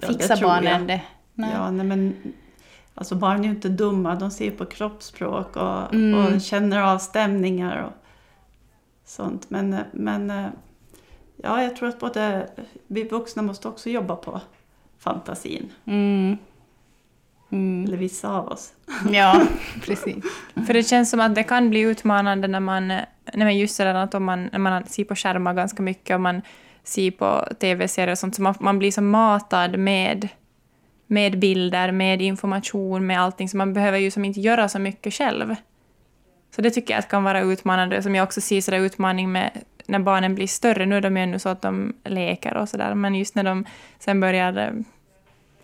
Ja, 0.00 0.08
det 0.08 0.14
fixar 0.14 0.36
tror 0.36 0.48
barnen 0.48 0.86
det? 0.86 1.00
Nej. 1.34 1.50
Ja, 1.54 1.70
nej, 1.70 1.86
men 1.86 2.16
alltså 2.94 3.14
barn 3.14 3.40
är 3.40 3.44
ju 3.44 3.50
inte 3.50 3.68
dumma. 3.68 4.14
De 4.14 4.30
ser 4.30 4.50
på 4.50 4.64
kroppsspråk 4.66 5.56
och, 5.56 5.94
Mm. 5.94 6.34
och 6.34 6.40
känner 6.40 6.80
av 6.80 6.98
stämningar 6.98 7.82
och 7.82 7.92
sånt. 9.04 9.50
Men, 9.50 9.76
men 9.92 10.30
eh, 10.30 10.46
ja, 11.36 11.62
jag 11.62 11.76
tror 11.76 11.88
att 11.88 12.00
både 12.00 12.50
vi 12.86 13.04
vuxna 13.04 13.42
måste 13.42 13.68
också 13.68 13.90
jobba 13.90 14.16
på 14.16 14.40
fantasin. 14.98 15.72
Mm. 15.84 16.36
Mm. 17.50 17.84
Eller 17.84 17.96
vissa 17.96 18.28
av 18.28 18.48
oss. 18.48 18.72
Ja, 19.12 19.42
precis. 19.82 20.24
För 20.66 20.74
det 20.74 20.82
känns 20.82 21.10
som 21.10 21.20
att 21.20 21.34
det 21.34 21.42
kan 21.42 21.70
bli 21.70 21.80
utmanande 21.80 22.48
när 22.48 22.60
man, 22.60 22.88
nej 22.88 23.06
men 23.34 23.58
just 23.58 23.78
det 23.78 23.84
där 23.84 23.94
att 23.94 24.14
om 24.14 24.24
man, 24.24 24.48
när 24.52 24.58
man 24.58 24.86
ser 24.86 25.04
på 25.04 25.14
skärmar 25.14 25.54
ganska 25.54 25.82
mycket 25.82 26.14
och 26.14 26.20
man 26.20 26.42
ser 26.82 27.10
på 27.10 27.48
tv-serier 27.60 28.12
och 28.12 28.18
sånt, 28.18 28.34
så 28.34 28.42
man, 28.42 28.54
man 28.60 28.78
blir 28.78 28.90
så 28.90 29.02
matad 29.02 29.78
med 29.78 30.28
med 31.06 31.38
bilder, 31.38 31.92
med 31.92 32.22
information, 32.22 33.06
med 33.06 33.20
allting, 33.20 33.48
så 33.48 33.56
man 33.56 33.72
behöver 33.72 33.98
ju 33.98 34.10
som 34.10 34.24
inte 34.24 34.40
göra 34.40 34.68
så 34.68 34.78
mycket 34.78 35.14
själv. 35.14 35.54
Så 36.54 36.62
det 36.62 36.70
tycker 36.70 36.94
jag 36.94 37.08
kan 37.08 37.24
vara 37.24 37.40
utmanande, 37.40 38.02
som 38.02 38.14
jag 38.14 38.24
också 38.24 38.40
ser 38.40 38.60
sådär 38.60 38.78
utmaning 38.78 39.32
med 39.32 39.50
när 39.86 39.98
barnen 39.98 40.34
blir 40.34 40.46
större. 40.46 40.86
Nu 40.86 40.96
är 40.96 41.00
de 41.00 41.16
ju 41.16 41.22
ännu 41.22 41.38
så 41.38 41.48
att 41.48 41.62
de 41.62 41.94
leker 42.04 42.56
och 42.56 42.68
sådär, 42.68 42.94
men 42.94 43.14
just 43.14 43.34
när 43.34 43.44
de 43.44 43.64
sen 43.98 44.20
börjar 44.20 44.56
eh, 44.56 44.70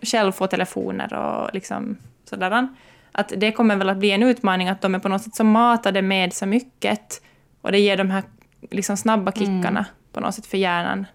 själv 0.01 0.31
få 0.31 0.47
telefoner 0.47 1.13
och 1.13 1.53
liksom 1.53 1.97
sådär. 2.29 2.67
Att 3.11 3.33
det 3.37 3.51
kommer 3.51 3.75
väl 3.75 3.89
att 3.89 3.97
bli 3.97 4.11
en 4.11 4.23
utmaning 4.23 4.69
att 4.69 4.81
de 4.81 4.95
är 4.95 4.99
på 4.99 5.09
något 5.09 5.21
sätt 5.21 5.35
så 5.35 5.43
matade 5.43 6.01
med 6.01 6.33
så 6.33 6.45
mycket 6.45 7.21
och 7.61 7.71
det 7.71 7.79
ger 7.79 7.97
de 7.97 8.09
här 8.09 8.23
liksom 8.71 8.97
snabba 8.97 9.31
kickarna 9.31 9.69
mm. 9.69 9.85
på 10.11 10.19
något 10.19 10.35
sätt 10.35 10.45
för 10.45 10.57
hjärnan 10.57 11.05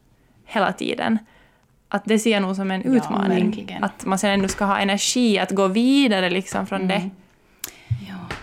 hela 0.45 0.73
tiden. 0.73 1.19
Att 1.89 2.05
det 2.05 2.19
ser 2.19 2.31
jag 2.31 2.43
nog 2.43 2.57
som 2.57 2.71
en 2.71 2.83
utmaning. 2.83 3.67
Ja, 3.69 3.87
att 3.87 4.05
man 4.05 4.19
sen 4.19 4.31
ändå 4.31 4.49
ska 4.49 4.65
ha 4.65 4.79
energi 4.79 5.39
att 5.39 5.51
gå 5.51 5.69
vidare 5.69 6.31
liksom 6.31 6.67
från 6.67 6.81
mm. 6.81 6.89
det. 6.89 7.11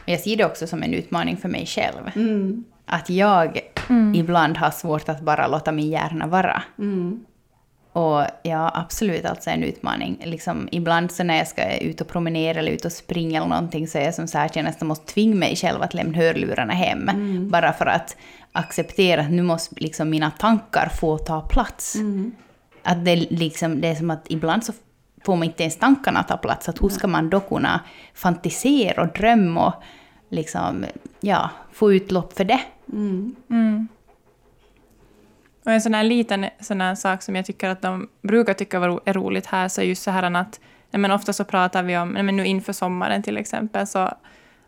Ja. 0.06 0.12
Jag 0.12 0.20
ser 0.20 0.38
det 0.38 0.46
också 0.46 0.68
som 0.68 0.84
en 0.84 0.94
utmaning 0.94 1.38
för 1.38 1.50
mig 1.50 1.66
själv. 1.66 2.12
Mm. 2.16 2.64
Att 2.86 3.10
jag 3.10 3.60
mm. 3.90 4.16
ibland 4.16 4.58
har 4.58 4.72
svårt 4.72 5.10
att 5.10 5.22
bara 5.22 5.48
låta 5.48 5.72
min 5.72 5.90
hjärna 5.90 6.28
vara. 6.28 6.64
Mm. 6.80 7.26
Och 7.94 8.26
ja, 8.44 8.72
absolut 8.74 9.26
alltså 9.26 9.50
en 9.50 9.64
utmaning. 9.64 10.22
Liksom, 10.24 10.70
ibland 10.72 11.12
så 11.12 11.24
när 11.24 11.38
jag 11.38 11.48
ska 11.48 11.78
ut 11.78 12.02
och 12.02 12.08
promenera 12.08 12.60
eller 12.60 12.72
ut 12.72 12.86
och 12.86 12.92
springa 12.92 13.38
eller 13.38 13.50
någonting 13.50 13.88
så 13.88 13.98
är 13.98 14.04
jag 14.04 14.14
som 14.14 14.28
så 14.28 14.38
här 14.38 14.46
att 14.46 14.56
jag 14.56 14.66
nästan 14.66 14.88
måste 14.88 15.14
tvinga 15.14 15.36
mig 15.36 15.56
själv 15.56 15.82
att 15.82 15.94
lämna 15.94 16.18
hörlurarna 16.18 16.74
hem. 16.74 17.10
Mm. 17.10 17.50
Bara 17.50 17.74
för 17.74 17.86
att 17.86 18.18
acceptera 18.52 19.22
att 19.22 19.32
nu 19.32 19.42
måste 19.42 19.76
liksom 19.78 20.10
mina 20.10 20.32
tankar 20.32 20.90
få 20.90 21.18
ta 21.18 21.42
plats. 21.42 21.96
Mm. 21.96 22.32
Att 22.84 23.06
det, 23.06 23.16
liksom, 23.16 23.82
det 23.82 23.88
är 23.88 23.96
som 23.96 24.12
att 24.12 24.26
ibland 24.30 24.64
så 24.64 24.74
får 25.26 25.36
man 25.36 25.44
inte 25.44 25.64
ens 25.64 25.78
tankarna 25.78 26.24
ta 26.24 26.38
plats. 26.38 26.70
Att 26.70 26.84
hur 26.84 26.90
ska 26.90 27.08
man 27.08 27.30
då 27.30 27.40
kunna 27.40 27.82
fantisera 28.14 29.02
och 29.02 29.08
drömma 29.08 29.68
och 29.68 29.84
liksom, 30.30 30.86
ja, 31.20 31.50
få 31.72 31.94
utlopp 31.94 32.34
för 32.34 32.44
det? 32.44 32.62
Mm. 32.94 33.36
Mm. 33.50 33.88
Och 35.66 35.72
en 35.72 35.82
sån 35.82 35.94
här 35.94 36.04
liten 36.04 36.46
sån 36.60 36.82
här 36.82 36.96
sak 36.96 37.22
som 37.22 37.36
jag 37.36 37.46
tycker 37.46 37.70
att 37.70 37.82
de 37.82 38.08
brukar 38.22 38.54
tycka 38.54 38.78
är 38.78 39.14
roligt 39.14 39.46
här, 39.46 39.68
så 39.68 39.82
är 39.82 39.86
just 39.86 40.04
så 40.04 40.12
här 40.12 40.36
att 40.36 40.60
men 40.92 41.12
ofta 41.12 41.34
så 41.34 41.44
pratar 41.44 41.84
vi 41.84 41.98
om, 41.98 42.10
men 42.10 42.36
nu 42.36 42.46
inför 42.46 42.74
sommaren 42.74 43.24
till 43.24 43.38
exempel, 43.38 43.88
så 43.88 44.14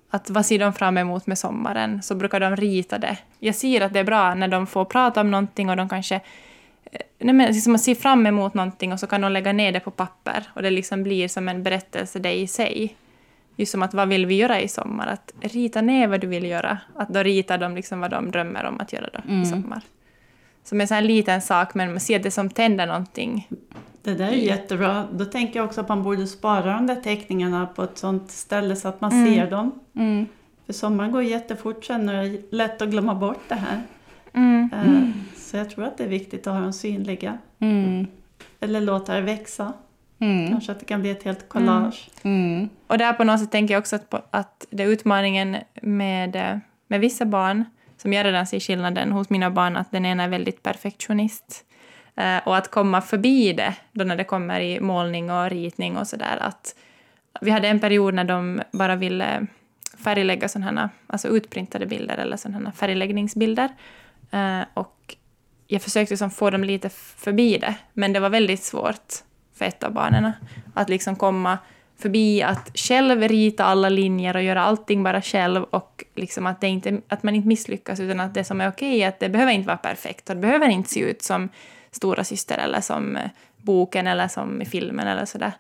att 0.09 0.29
vad 0.29 0.45
ser 0.45 0.59
de 0.59 0.73
fram 0.73 0.97
emot 0.97 1.27
med 1.27 1.37
sommaren, 1.37 2.01
så 2.01 2.15
brukar 2.15 2.39
de 2.39 2.55
rita 2.55 2.97
det. 2.97 3.17
Jag 3.39 3.55
ser 3.55 3.81
att 3.81 3.93
det 3.93 3.99
är 3.99 4.03
bra 4.03 4.35
när 4.35 4.47
de 4.47 4.67
får 4.67 4.85
prata 4.85 5.21
om 5.21 5.31
någonting 5.31 5.69
och 5.69 5.75
de 5.75 5.89
kanske 5.89 6.21
nej, 7.19 7.35
men 7.35 7.47
liksom 7.47 7.71
man 7.71 7.79
ser 7.79 7.95
fram 7.95 8.27
emot 8.27 8.53
någonting 8.53 8.93
och 8.93 8.99
så 8.99 9.07
kan 9.07 9.21
de 9.21 9.31
lägga 9.31 9.53
ner 9.53 9.71
det 9.71 9.79
på 9.79 9.91
papper 9.91 10.49
och 10.53 10.61
det 10.61 10.69
liksom 10.69 11.03
blir 11.03 11.27
som 11.27 11.49
en 11.49 11.63
berättelse 11.63 12.19
det 12.19 12.33
i 12.33 12.47
sig. 12.47 12.95
Just 13.55 13.71
som 13.71 13.83
att 13.83 13.93
vad 13.93 14.07
vill 14.07 14.25
vi 14.25 14.35
göra 14.35 14.61
i 14.61 14.67
sommar? 14.67 15.07
Att 15.07 15.33
rita 15.41 15.81
ner 15.81 16.07
vad 16.07 16.21
du 16.21 16.27
vill 16.27 16.45
göra. 16.45 16.77
Att 16.95 17.09
då 17.09 17.23
ritar 17.23 17.57
de 17.57 17.75
liksom 17.75 17.99
vad 17.99 18.11
de 18.11 18.31
drömmer 18.31 18.65
om 18.65 18.79
att 18.79 18.93
göra 18.93 19.09
då 19.13 19.19
mm. 19.27 19.41
i 19.41 19.45
sommar 19.45 19.81
som 20.65 20.81
en 20.81 20.87
sån 20.87 20.95
här 20.95 21.01
liten 21.01 21.41
sak, 21.41 21.73
men 21.73 21.91
man 21.91 21.99
ser 21.99 22.19
det 22.19 22.31
som 22.31 22.49
tänder 22.49 22.87
någonting. 22.87 23.47
Det 24.01 24.13
där 24.13 24.27
är 24.27 24.31
jättebra. 24.31 25.07
Då 25.11 25.25
tänker 25.25 25.59
jag 25.59 25.65
också 25.65 25.81
att 25.81 25.89
man 25.89 26.03
borde 26.03 26.27
spara 26.27 26.73
de 26.73 26.87
där 26.87 26.95
teckningarna 26.95 27.65
på 27.65 27.83
ett 27.83 27.97
sånt 27.97 28.31
ställe 28.31 28.75
så 28.75 28.87
att 28.87 29.01
man 29.01 29.11
mm. 29.11 29.33
ser 29.33 29.51
dem. 29.51 29.79
Mm. 29.95 30.25
För 30.65 30.73
sommaren 30.73 31.11
går 31.11 31.23
jättefort 31.23 31.85
sen 31.85 32.09
och 32.09 32.15
det 32.15 32.21
är 32.21 32.41
lätt 32.55 32.81
att 32.81 32.89
glömma 32.89 33.15
bort 33.15 33.43
det 33.47 33.55
här. 33.55 33.81
Mm. 35.45 35.51
Så 35.51 35.57
jag 35.57 35.69
tror 35.69 35.85
att 35.85 35.97
det 35.97 36.03
är 36.03 36.07
viktigt 36.07 36.47
att 36.47 36.53
ha 36.53 36.61
dem 36.61 36.73
synliga. 36.73 37.37
Mm. 37.59 38.07
Eller 38.59 38.81
låta 38.81 39.13
det 39.13 39.21
växa. 39.21 39.73
Mm. 40.19 40.51
Kanske 40.51 40.71
att 40.71 40.79
det 40.79 40.85
kan 40.85 41.01
bli 41.01 41.09
ett 41.09 41.23
helt 41.23 41.49
collage. 41.49 42.09
Mm. 42.23 42.69
Och 42.87 42.97
där 42.97 43.13
på 43.13 43.23
något 43.23 43.39
sätt 43.39 43.51
tänker 43.51 43.73
jag 43.73 43.81
också 43.81 43.95
att, 43.95 44.27
att 44.31 44.67
det 44.69 44.83
är 44.83 44.87
utmaningen 44.87 45.57
med, 45.81 46.61
med 46.87 46.99
vissa 46.99 47.25
barn 47.25 47.65
som 47.97 48.13
jag 48.13 48.25
redan 48.25 48.47
ser 48.47 48.59
skillnaden 48.59 49.11
hos 49.11 49.29
mina 49.29 49.51
barn, 49.51 49.77
att 49.77 49.91
den 49.91 50.05
ena 50.05 50.23
är 50.23 50.29
väldigt 50.29 50.63
perfektionist. 50.63 51.65
Eh, 52.15 52.37
och 52.47 52.57
att 52.57 52.71
komma 52.71 53.01
förbi 53.01 53.53
det, 53.53 53.73
då 53.91 54.03
när 54.03 54.15
det 54.15 54.23
kommer 54.23 54.59
i 54.59 54.79
målning 54.79 55.31
och 55.31 55.49
ritning 55.49 55.97
och 55.97 56.07
sådär, 56.07 56.37
att 56.41 56.75
vi 57.41 57.51
hade 57.51 57.67
en 57.67 57.79
period 57.79 58.13
när 58.13 58.23
de 58.23 58.61
bara 58.71 58.95
ville 58.95 59.47
färglägga 59.97 60.49
sådana 60.49 60.89
alltså 61.07 61.27
utprintade 61.27 61.85
bilder 61.85 62.17
eller 62.17 62.37
sådana 62.37 62.71
färgläggningsbilder. 62.71 63.69
Eh, 64.31 64.61
och 64.73 65.15
jag 65.67 65.81
försökte 65.81 66.13
liksom 66.13 66.31
få 66.31 66.49
dem 66.49 66.63
lite 66.63 66.89
förbi 66.89 67.57
det, 67.57 67.75
men 67.93 68.13
det 68.13 68.19
var 68.19 68.29
väldigt 68.29 68.63
svårt 68.63 69.13
för 69.53 69.65
ett 69.65 69.83
av 69.83 69.93
barnen 69.93 70.31
att 70.73 70.89
liksom 70.89 71.15
komma 71.15 71.57
förbi 71.97 72.43
att 72.43 72.71
själv 72.75 73.21
rita 73.21 73.65
alla 73.65 73.89
linjer 73.89 74.35
och 74.35 74.43
göra 74.43 74.61
allting 74.61 75.03
bara 75.03 75.21
själv 75.21 75.63
och 75.63 76.03
liksom 76.15 76.45
att, 76.45 76.61
det 76.61 76.67
inte, 76.67 77.01
att 77.07 77.23
man 77.23 77.35
inte 77.35 77.47
misslyckas 77.47 77.99
utan 77.99 78.19
att 78.19 78.33
det 78.33 78.43
som 78.43 78.61
är 78.61 78.69
okej 78.69 79.01
är 79.01 79.07
att 79.07 79.19
det 79.19 79.29
behöver 79.29 79.51
inte 79.51 79.67
vara 79.67 79.77
perfekt 79.77 80.29
och 80.29 80.35
det 80.35 80.41
behöver 80.41 80.69
inte 80.69 80.89
se 80.89 80.99
ut 80.99 81.21
som 81.21 81.49
stora 81.91 82.23
syster 82.23 82.57
eller 82.57 82.81
som 82.81 83.15
eh, 83.15 83.29
boken 83.57 84.07
eller 84.07 84.27
som 84.27 84.61
i 84.61 84.65
filmen 84.65 85.07
eller 85.07 85.25
sådär. 85.25 85.51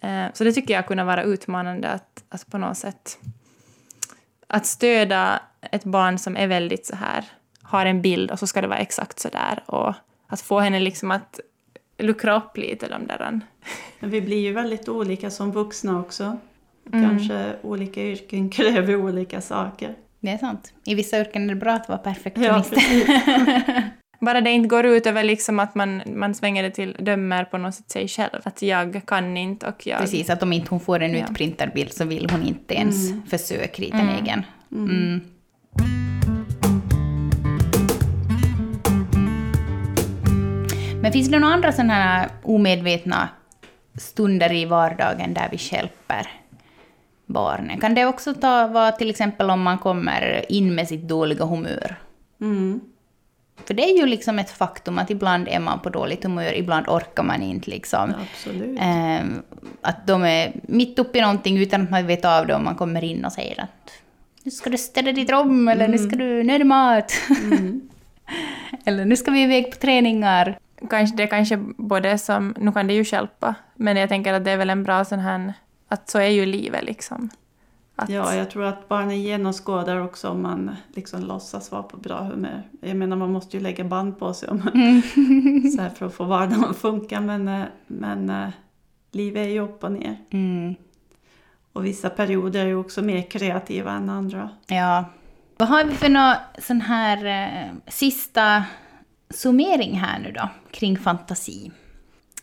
Eh, 0.00 0.26
så 0.34 0.44
det 0.44 0.52
tycker 0.52 0.74
jag 0.74 0.86
kunde 0.86 1.04
vara 1.04 1.22
utmanande 1.22 1.88
att, 1.88 2.24
att 2.28 2.50
på 2.50 2.58
något 2.58 2.78
sätt 2.78 3.18
att 4.46 4.66
stödja 4.66 5.40
ett 5.72 5.84
barn 5.84 6.18
som 6.18 6.36
är 6.36 6.46
väldigt 6.46 6.86
så 6.86 6.96
här 6.96 7.24
har 7.68 7.86
en 7.86 8.02
bild 8.02 8.30
och 8.30 8.38
så 8.38 8.46
ska 8.46 8.60
det 8.60 8.68
vara 8.68 8.78
exakt 8.78 9.18
så 9.18 9.28
där 9.28 9.62
och 9.66 9.94
att 10.26 10.40
få 10.40 10.60
henne 10.60 10.80
liksom 10.80 11.10
att 11.10 11.40
luckra 11.98 12.36
upp 12.36 12.56
lite 12.56 12.88
de 12.88 13.06
där. 13.06 13.40
Vi 14.00 14.20
blir 14.20 14.40
ju 14.40 14.52
väldigt 14.52 14.88
olika 14.88 15.30
som 15.30 15.52
vuxna 15.52 16.00
också. 16.00 16.36
Mm. 16.92 17.08
Kanske 17.08 17.52
olika 17.62 18.02
yrken 18.02 18.50
kräver 18.50 18.96
olika 18.96 19.40
saker. 19.40 19.94
Det 20.20 20.30
är 20.30 20.38
sant. 20.38 20.72
I 20.84 20.94
vissa 20.94 21.20
yrken 21.20 21.44
är 21.44 21.48
det 21.48 21.60
bra 21.60 21.72
att 21.72 21.88
vara 21.88 21.98
perfektionist. 21.98 22.72
Ja, 23.06 23.82
Bara 24.20 24.40
det 24.40 24.50
inte 24.50 24.68
går 24.68 24.86
ut 24.86 25.06
över 25.06 25.24
liksom 25.24 25.60
att 25.60 25.74
man, 25.74 26.02
man 26.06 26.34
svänger 26.34 26.62
det 26.62 26.70
till 26.70 26.96
dömer 27.00 27.44
på 27.44 27.58
något 27.58 27.74
sätt 27.74 27.90
sig 27.90 28.08
själv. 28.08 28.40
Att 28.42 28.62
jag 28.62 29.02
kan 29.06 29.36
inte 29.36 29.66
och 29.66 29.86
jag... 29.86 30.00
Precis, 30.00 30.30
att 30.30 30.42
om 30.42 30.52
inte 30.52 30.70
hon 30.70 30.80
får 30.80 31.00
en 31.00 31.14
ja. 31.14 31.24
utprintad 31.24 31.72
bild 31.74 31.92
så 31.92 32.04
vill 32.04 32.28
hon 32.30 32.42
inte 32.42 32.74
ens 32.74 33.10
mm. 33.10 33.22
försöka 33.26 33.82
rita 33.82 33.96
en 33.96 34.08
mm. 34.08 34.24
egen. 34.24 34.44
Mm. 34.72 35.20
Men 41.02 41.12
finns 41.12 41.28
det 41.28 41.38
några 41.38 41.54
andra 41.54 41.72
sådana 41.72 41.94
här 41.94 42.28
omedvetna 42.42 43.28
stunder 43.94 44.52
i 44.52 44.64
vardagen 44.64 45.34
där 45.34 45.48
vi 45.50 45.58
hjälper 45.60 46.28
barnen? 47.26 47.80
Kan 47.80 47.94
det 47.94 48.06
också 48.06 48.34
ta, 48.34 48.66
vara 48.66 48.92
till 48.92 49.10
exempel 49.10 49.50
om 49.50 49.62
man 49.62 49.78
kommer 49.78 50.44
in 50.52 50.74
med 50.74 50.88
sitt 50.88 51.08
dåliga 51.08 51.44
humör? 51.44 51.96
Mm. 52.40 52.80
För 53.64 53.74
det 53.74 53.82
är 53.82 53.98
ju 53.98 54.06
liksom 54.06 54.38
ett 54.38 54.50
faktum 54.50 54.98
att 54.98 55.10
ibland 55.10 55.48
är 55.48 55.60
man 55.60 55.80
på 55.80 55.90
dåligt 55.90 56.24
humör, 56.24 56.52
ibland 56.54 56.88
orkar 56.88 57.22
man 57.22 57.42
inte. 57.42 57.70
Liksom. 57.70 58.14
Absolut. 58.22 58.78
Eh, 58.78 59.26
att 59.80 60.06
de 60.06 60.24
är 60.24 60.52
mitt 60.62 60.98
uppe 60.98 61.18
i 61.18 61.20
någonting 61.20 61.58
utan 61.58 61.82
att 61.82 61.90
man 61.90 62.06
vet 62.06 62.24
av 62.24 62.46
det 62.46 62.54
och 62.54 62.62
man 62.62 62.74
kommer 62.74 63.04
in 63.04 63.24
och 63.24 63.32
säger 63.32 63.60
att 63.60 63.92
nu 64.42 64.50
ska 64.50 64.70
du 64.70 64.78
städa 64.78 65.12
ditt 65.12 65.30
rum 65.30 65.68
eller 65.68 65.84
mm. 65.84 65.90
nu 65.90 66.08
ska 66.08 66.16
du, 66.16 66.42
nu 66.42 66.54
är 66.54 66.58
det 66.58 66.64
mat. 66.64 67.12
Mm. 67.42 67.88
eller 68.84 69.04
nu 69.04 69.16
ska 69.16 69.30
vi 69.30 69.42
iväg 69.42 69.70
på 69.70 69.76
träningar 69.76 70.58
kanske, 70.90 71.16
det 71.16 71.26
kanske 71.26 71.56
både 71.76 72.18
som, 72.18 72.54
nu 72.58 72.72
kan 72.72 72.86
det 72.86 72.94
ju 72.94 73.04
hjälpa, 73.12 73.54
men 73.74 73.96
jag 73.96 74.08
tänker 74.08 74.32
att 74.32 74.44
det 74.44 74.50
är 74.50 74.56
väl 74.56 74.70
en 74.70 74.82
bra 74.82 75.04
sån 75.04 75.18
här, 75.18 75.52
att 75.88 76.10
så 76.10 76.18
är 76.18 76.28
ju 76.28 76.46
livet 76.46 76.84
liksom. 76.84 77.30
Att... 77.96 78.08
Ja, 78.08 78.34
jag 78.34 78.50
tror 78.50 78.64
att 78.64 78.88
barnen 78.88 79.22
genomskådar 79.22 80.00
också 80.00 80.28
om 80.28 80.42
man 80.42 80.76
liksom 80.94 81.22
låtsas 81.22 81.72
vara 81.72 81.82
på 81.82 81.96
bra 81.96 82.22
humör. 82.22 82.62
Jag 82.80 82.96
menar 82.96 83.16
man 83.16 83.32
måste 83.32 83.56
ju 83.56 83.62
lägga 83.62 83.84
band 83.84 84.18
på 84.18 84.34
sig 84.34 84.48
om, 84.48 84.70
mm. 84.74 85.02
så 85.76 85.82
här 85.82 85.90
för 85.90 86.06
att 86.06 86.14
få 86.14 86.24
vardagen 86.24 86.64
att 86.64 86.76
funka 86.76 87.20
men, 87.20 87.48
eh, 87.48 87.64
men 87.86 88.30
äh, 88.30 88.48
livet 89.12 89.46
är 89.46 89.50
ju 89.50 89.60
upp 89.60 89.84
och 89.84 89.92
ner. 89.92 90.16
Mm. 90.30 90.74
Och 91.72 91.84
vissa 91.84 92.10
perioder 92.10 92.60
är 92.60 92.66
ju 92.66 92.76
också 92.76 93.02
mer 93.02 93.22
kreativa 93.22 93.92
än 93.92 94.10
andra. 94.10 94.50
Ja. 94.66 95.04
Vad 95.56 95.68
har 95.68 95.84
vi 95.84 95.94
för 95.94 96.08
några 96.08 96.36
sån 96.58 96.80
här 96.80 97.24
äh, 97.24 97.74
sista 97.86 98.64
summering 99.30 99.98
här 99.98 100.18
nu 100.18 100.32
då, 100.32 100.48
kring 100.70 100.98
fantasi. 100.98 101.70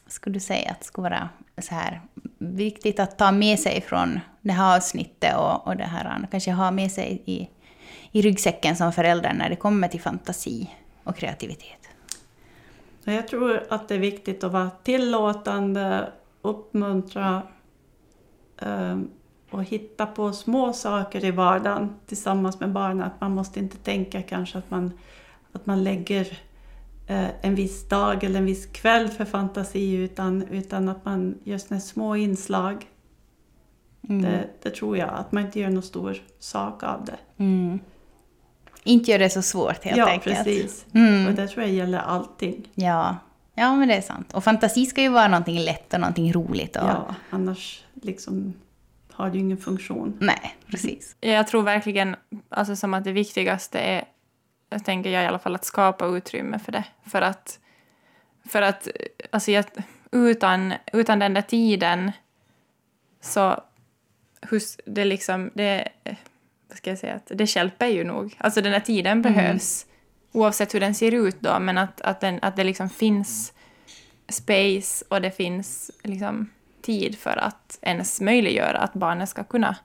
Skulle 0.08 0.34
du 0.34 0.40
säga 0.40 0.72
att 0.72 0.80
det 0.80 0.86
skulle 0.86 1.10
vara 1.10 1.30
så 1.58 1.76
här 1.76 2.02
viktigt 2.38 3.00
att 3.00 3.18
ta 3.18 3.32
med 3.32 3.60
sig 3.60 3.82
från 3.82 4.20
det 4.42 4.54
här 4.54 4.78
avsnittet 4.78 5.36
och, 5.36 5.68
och 5.68 5.78
det 5.78 5.84
här, 5.84 6.28
kanske 6.32 6.52
ha 6.52 6.72
med 6.72 6.92
sig 6.92 7.22
i, 7.26 7.50
i 8.12 8.22
ryggsäcken 8.22 8.76
som 8.76 8.94
förälder 8.94 9.34
när 9.34 9.50
det 9.50 9.56
kommer 9.56 9.88
till 9.88 10.02
fantasi 10.02 10.70
och 11.04 11.16
kreativitet? 11.18 11.90
Jag 13.04 13.28
tror 13.28 13.64
att 13.70 13.88
det 13.88 13.96
är 13.96 14.00
viktigt 14.00 14.44
att 14.44 14.52
vara 14.52 14.70
tillåtande, 14.70 16.12
uppmuntra 16.42 17.42
um, 18.62 19.10
och 19.50 19.64
hitta 19.64 20.06
på 20.06 20.34
små 20.34 20.74
saker 20.74 21.26
i 21.26 21.32
vardagen 21.32 21.96
tillsammans 22.06 22.60
med 22.60 22.72
barnen. 22.72 23.04
Att 23.04 23.22
man 23.22 23.32
måste 23.32 23.60
inte 23.60 23.78
tänka 23.78 24.22
kanske 24.22 24.58
att 24.58 24.72
man, 24.72 24.92
att 25.52 25.66
man 25.66 25.84
lägger 25.84 26.40
en 27.08 27.56
viss 27.56 27.88
dag 27.88 28.24
eller 28.24 28.40
en 28.40 28.46
viss 28.46 28.66
kväll 28.66 29.10
för 29.10 29.26
fantasi 29.26 29.94
utan, 29.94 30.48
utan 30.48 30.90
att 30.90 31.06
man 31.06 31.38
gör 31.44 31.58
såna 31.58 31.80
små 31.80 32.16
inslag. 32.16 32.86
Mm. 34.10 34.22
Det, 34.22 34.48
det 34.62 34.70
tror 34.70 34.98
jag, 34.98 35.10
att 35.10 35.32
man 35.32 35.46
inte 35.46 35.60
gör 35.60 35.70
någon 35.70 35.84
stor 35.84 36.18
sak 36.40 36.84
av 36.84 37.06
det. 37.06 37.44
Mm. 37.44 37.80
Inte 38.84 39.12
gör 39.12 39.20
det 39.20 39.30
så 39.30 39.42
svårt 39.42 39.84
helt 39.84 39.98
ja, 39.98 40.10
enkelt. 40.10 40.38
precis. 40.38 40.86
Mm. 40.94 41.28
Och 41.28 41.34
det 41.34 41.48
tror 41.48 41.66
jag 41.66 41.74
gäller 41.74 42.00
allting. 42.00 42.68
Ja. 42.76 43.18
ja, 43.56 43.76
men 43.76 43.88
det 43.88 43.96
är 43.96 44.02
sant. 44.02 44.34
Och 44.34 44.44
fantasi 44.44 44.86
ska 44.86 45.02
ju 45.02 45.10
vara 45.10 45.28
någonting 45.28 45.60
lätt 45.60 45.94
och 45.94 46.00
någonting 46.00 46.34
roligt. 46.34 46.76
Och... 46.76 46.84
Ja, 46.84 47.16
annars 47.30 47.84
liksom 47.94 48.54
har 49.12 49.30
det 49.30 49.38
ju 49.38 49.44
ingen 49.44 49.58
funktion. 49.58 50.18
Nej, 50.22 50.56
precis. 50.68 51.16
Jag 51.20 51.48
tror 51.48 51.64
verkligen 51.64 52.16
alltså, 52.50 52.76
som 52.76 52.94
att 52.94 53.04
det 53.04 53.12
viktigaste 53.12 53.80
är, 53.80 54.04
jag 54.76 54.86
tänker 54.86 55.10
jag 55.10 55.24
i 55.24 55.28
alla 55.28 55.40
fall, 55.40 55.56
att 55.56 55.66
skapa 55.66 56.06
utrymme 56.06 56.60
för 56.60 56.72
det. 56.72 56.84
För 57.06 57.22
att, 57.22 57.60
för 58.46 58.62
att 58.62 58.88
alltså, 59.32 59.52
jag, 59.52 59.66
utan, 60.12 60.74
utan 60.94 61.20
den 61.20 61.34
där 61.34 61.42
tiden 61.42 62.12
så 63.22 63.64
hus, 64.42 64.80
det 64.86 65.06
liksom, 65.06 65.52
det, 65.54 65.88
vad 66.68 66.78
ska 66.78 66.90
jag 66.90 67.00
säga, 67.00 67.16
att 67.16 67.32
det 67.36 67.56
hjälper 67.56 67.88
ju 67.88 68.04
nog. 68.04 68.36
Alltså 68.38 68.62
den 68.62 68.72
där 68.72 68.80
tiden 68.80 69.22
behövs, 69.22 69.86
oavsett 70.32 70.74
hur 70.74 70.80
den 70.80 70.96
ser 70.96 71.12
ut 71.12 71.38
då, 71.40 71.60
men 71.60 71.78
att, 71.78 72.02
att, 72.02 72.22
den, 72.22 72.40
att 72.42 72.56
det 72.56 72.64
liksom 72.64 72.90
finns 72.90 73.54
space 74.30 75.06
och 75.10 75.22
det 75.22 75.32
finns 75.32 75.92
liksom 76.04 76.50
tid 76.82 77.18
för 77.18 77.38
att 77.38 77.80
ens 77.82 78.22
möjliggöra 78.22 78.78
att 78.78 78.94
barnet 78.94 79.30
ska 79.30 79.44
kunna 79.44 79.76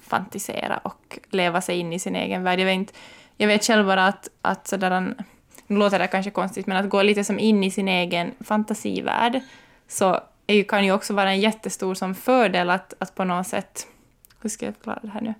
fantisera 0.00 0.78
och 0.78 1.18
leva 1.30 1.60
sig 1.60 1.78
in 1.78 1.92
i 1.92 1.98
sin 1.98 2.16
egen 2.16 2.42
värld. 2.42 2.60
Jag 2.60 2.66
vet, 2.66 2.74
inte, 2.74 2.92
jag 3.40 3.48
vet 3.48 3.64
själv 3.64 3.86
bara 3.86 4.06
att, 4.06 4.28
att 4.42 4.68
sådär, 4.68 5.14
nu 5.66 5.76
låter 5.76 5.98
det 5.98 6.06
kanske 6.06 6.30
konstigt, 6.30 6.66
men 6.66 6.76
att 6.76 6.90
gå 6.90 7.02
lite 7.02 7.24
som 7.24 7.38
in 7.38 7.64
i 7.64 7.70
sin 7.70 7.88
egen 7.88 8.30
fantasivärld 8.40 9.40
så 9.88 10.20
är 10.46 10.54
ju, 10.54 10.64
kan 10.64 10.84
ju 10.84 10.92
också 10.92 11.14
vara 11.14 11.30
en 11.30 11.40
jättestor 11.40 11.94
som 11.94 12.14
fördel 12.14 12.70
att, 12.70 12.94
att 12.98 13.14
på 13.14 13.24
något 13.24 13.46
sätt... 13.46 13.86
Hur 14.42 14.50
ska 14.50 14.66
jag 14.66 14.74
förklara 14.74 14.98
det 15.02 15.08
här 15.08 15.20
nu? 15.20 15.34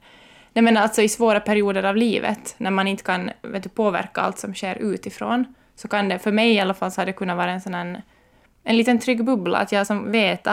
Nej, 0.53 0.63
men 0.63 0.77
alltså 0.77 1.03
i 1.03 1.09
svåra 1.09 1.41
perioder 1.41 1.83
av 1.83 1.97
livet, 1.97 2.55
när 2.59 2.71
man 2.71 2.89
inte 2.89 3.03
kan 3.03 3.31
vet 3.43 3.63
du, 3.63 3.69
påverka 3.69 4.21
allt 4.21 4.39
som 4.39 4.55
sker 4.55 4.75
utifrån, 4.75 5.55
så 5.77 5.89
kan 5.89 6.09
det, 6.09 6.19
för 6.19 6.33
mig 6.33 6.53
i 6.53 6.61
alla 6.61 6.75
fall, 6.75 6.93
så 6.93 7.01
har 7.01 7.07
det 7.07 7.13
kunnat 7.13 7.37
vara 7.37 7.51
en 7.51 7.61
sån 7.61 7.75
här, 7.75 8.03
en 8.65 8.77
liten 8.77 8.99
trygg 8.99 9.25
bubbla, 9.25 9.59
att 9.59 9.73
jag 9.73 9.87
som 9.87 10.13
vet 10.13 10.47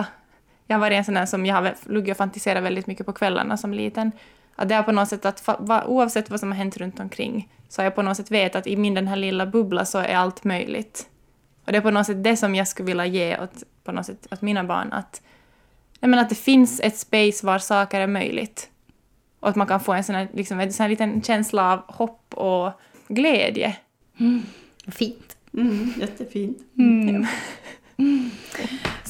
jag 0.67 0.75
har 0.75 0.79
varit 0.79 0.97
en 0.97 1.05
sån 1.05 1.13
där 1.13 1.25
som 1.25 1.45
jag 1.45 1.55
har 1.55 1.73
legat 1.85 2.11
och 2.11 2.17
fantiserat 2.17 2.63
väldigt 2.63 2.87
mycket 2.87 3.05
på 3.05 3.13
kvällarna 3.13 3.57
som 3.57 3.73
liten. 3.73 4.11
Att 4.59 4.69
det 4.69 4.75
är 4.75 4.83
på 4.83 4.91
något 4.91 5.09
sätt 5.09 5.25
att 5.25 5.47
va, 5.59 5.83
oavsett 5.85 6.29
vad 6.29 6.39
som 6.39 6.51
har 6.51 6.57
hänt 6.57 6.77
runt 6.77 6.99
omkring 6.99 7.49
så 7.69 7.81
har 7.81 7.83
jag 7.83 7.95
på 7.95 8.01
något 8.01 8.17
sätt 8.17 8.31
vet 8.31 8.55
att 8.55 8.67
i 8.67 8.77
min 8.77 8.93
den 8.93 9.07
här 9.07 9.15
lilla 9.15 9.45
bubbla 9.45 9.85
så 9.85 9.97
är 9.97 10.15
allt 10.15 10.43
möjligt. 10.43 11.09
Och 11.65 11.71
det 11.71 11.77
är 11.77 11.81
på 11.81 11.91
något 11.91 12.05
sätt 12.05 12.23
det 12.23 12.37
som 12.37 12.55
jag 12.55 12.67
skulle 12.67 12.87
vilja 12.87 13.05
ge 13.05 13.37
åt, 13.37 13.63
på 13.83 13.91
något 13.91 14.05
sätt, 14.05 14.27
åt 14.31 14.41
mina 14.41 14.63
barn. 14.63 14.93
Att, 14.93 15.21
nej 15.99 16.09
men 16.09 16.19
att 16.19 16.29
det 16.29 16.35
finns 16.35 16.79
ett 16.79 16.97
space 16.97 17.45
var 17.45 17.59
saker 17.59 18.01
är 18.01 18.07
möjligt. 18.07 18.69
Och 19.39 19.49
att 19.49 19.55
man 19.55 19.67
kan 19.67 19.79
få 19.79 19.93
en 19.93 20.03
sån 20.03 20.15
här, 20.15 20.27
liksom, 20.33 20.59
en 20.59 20.73
sån 20.73 20.83
här 20.83 20.89
liten 20.89 21.21
känsla 21.21 21.73
av 21.73 21.95
hopp 21.95 22.33
och 22.33 22.71
glädje. 23.07 23.75
Fint. 24.87 25.37
Mm, 25.53 25.93
jättefint. 25.99 26.57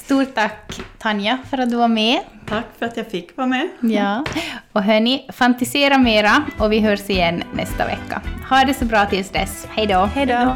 Stort 0.07 0.35
tack 0.35 0.81
Tanja 0.97 1.37
för 1.49 1.57
att 1.57 1.69
du 1.69 1.75
var 1.75 1.87
med. 1.87 2.19
Tack 2.49 2.65
för 2.79 2.85
att 2.85 2.97
jag 2.97 3.07
fick 3.07 3.37
vara 3.37 3.47
med. 3.47 3.69
Ja. 3.81 4.25
Och 4.71 4.83
hörni, 4.83 5.29
fantisera 5.33 5.97
mera 5.97 6.43
och 6.59 6.71
vi 6.71 6.79
hörs 6.79 7.09
igen 7.09 7.43
nästa 7.53 7.85
vecka. 7.85 8.21
Ha 8.49 8.63
det 8.65 8.73
så 8.73 8.85
bra 8.85 9.05
tills 9.05 9.29
dess. 9.29 9.67
Hej 9.69 9.87
då! 9.87 10.09
Hej 10.15 10.25
då! 10.25 10.55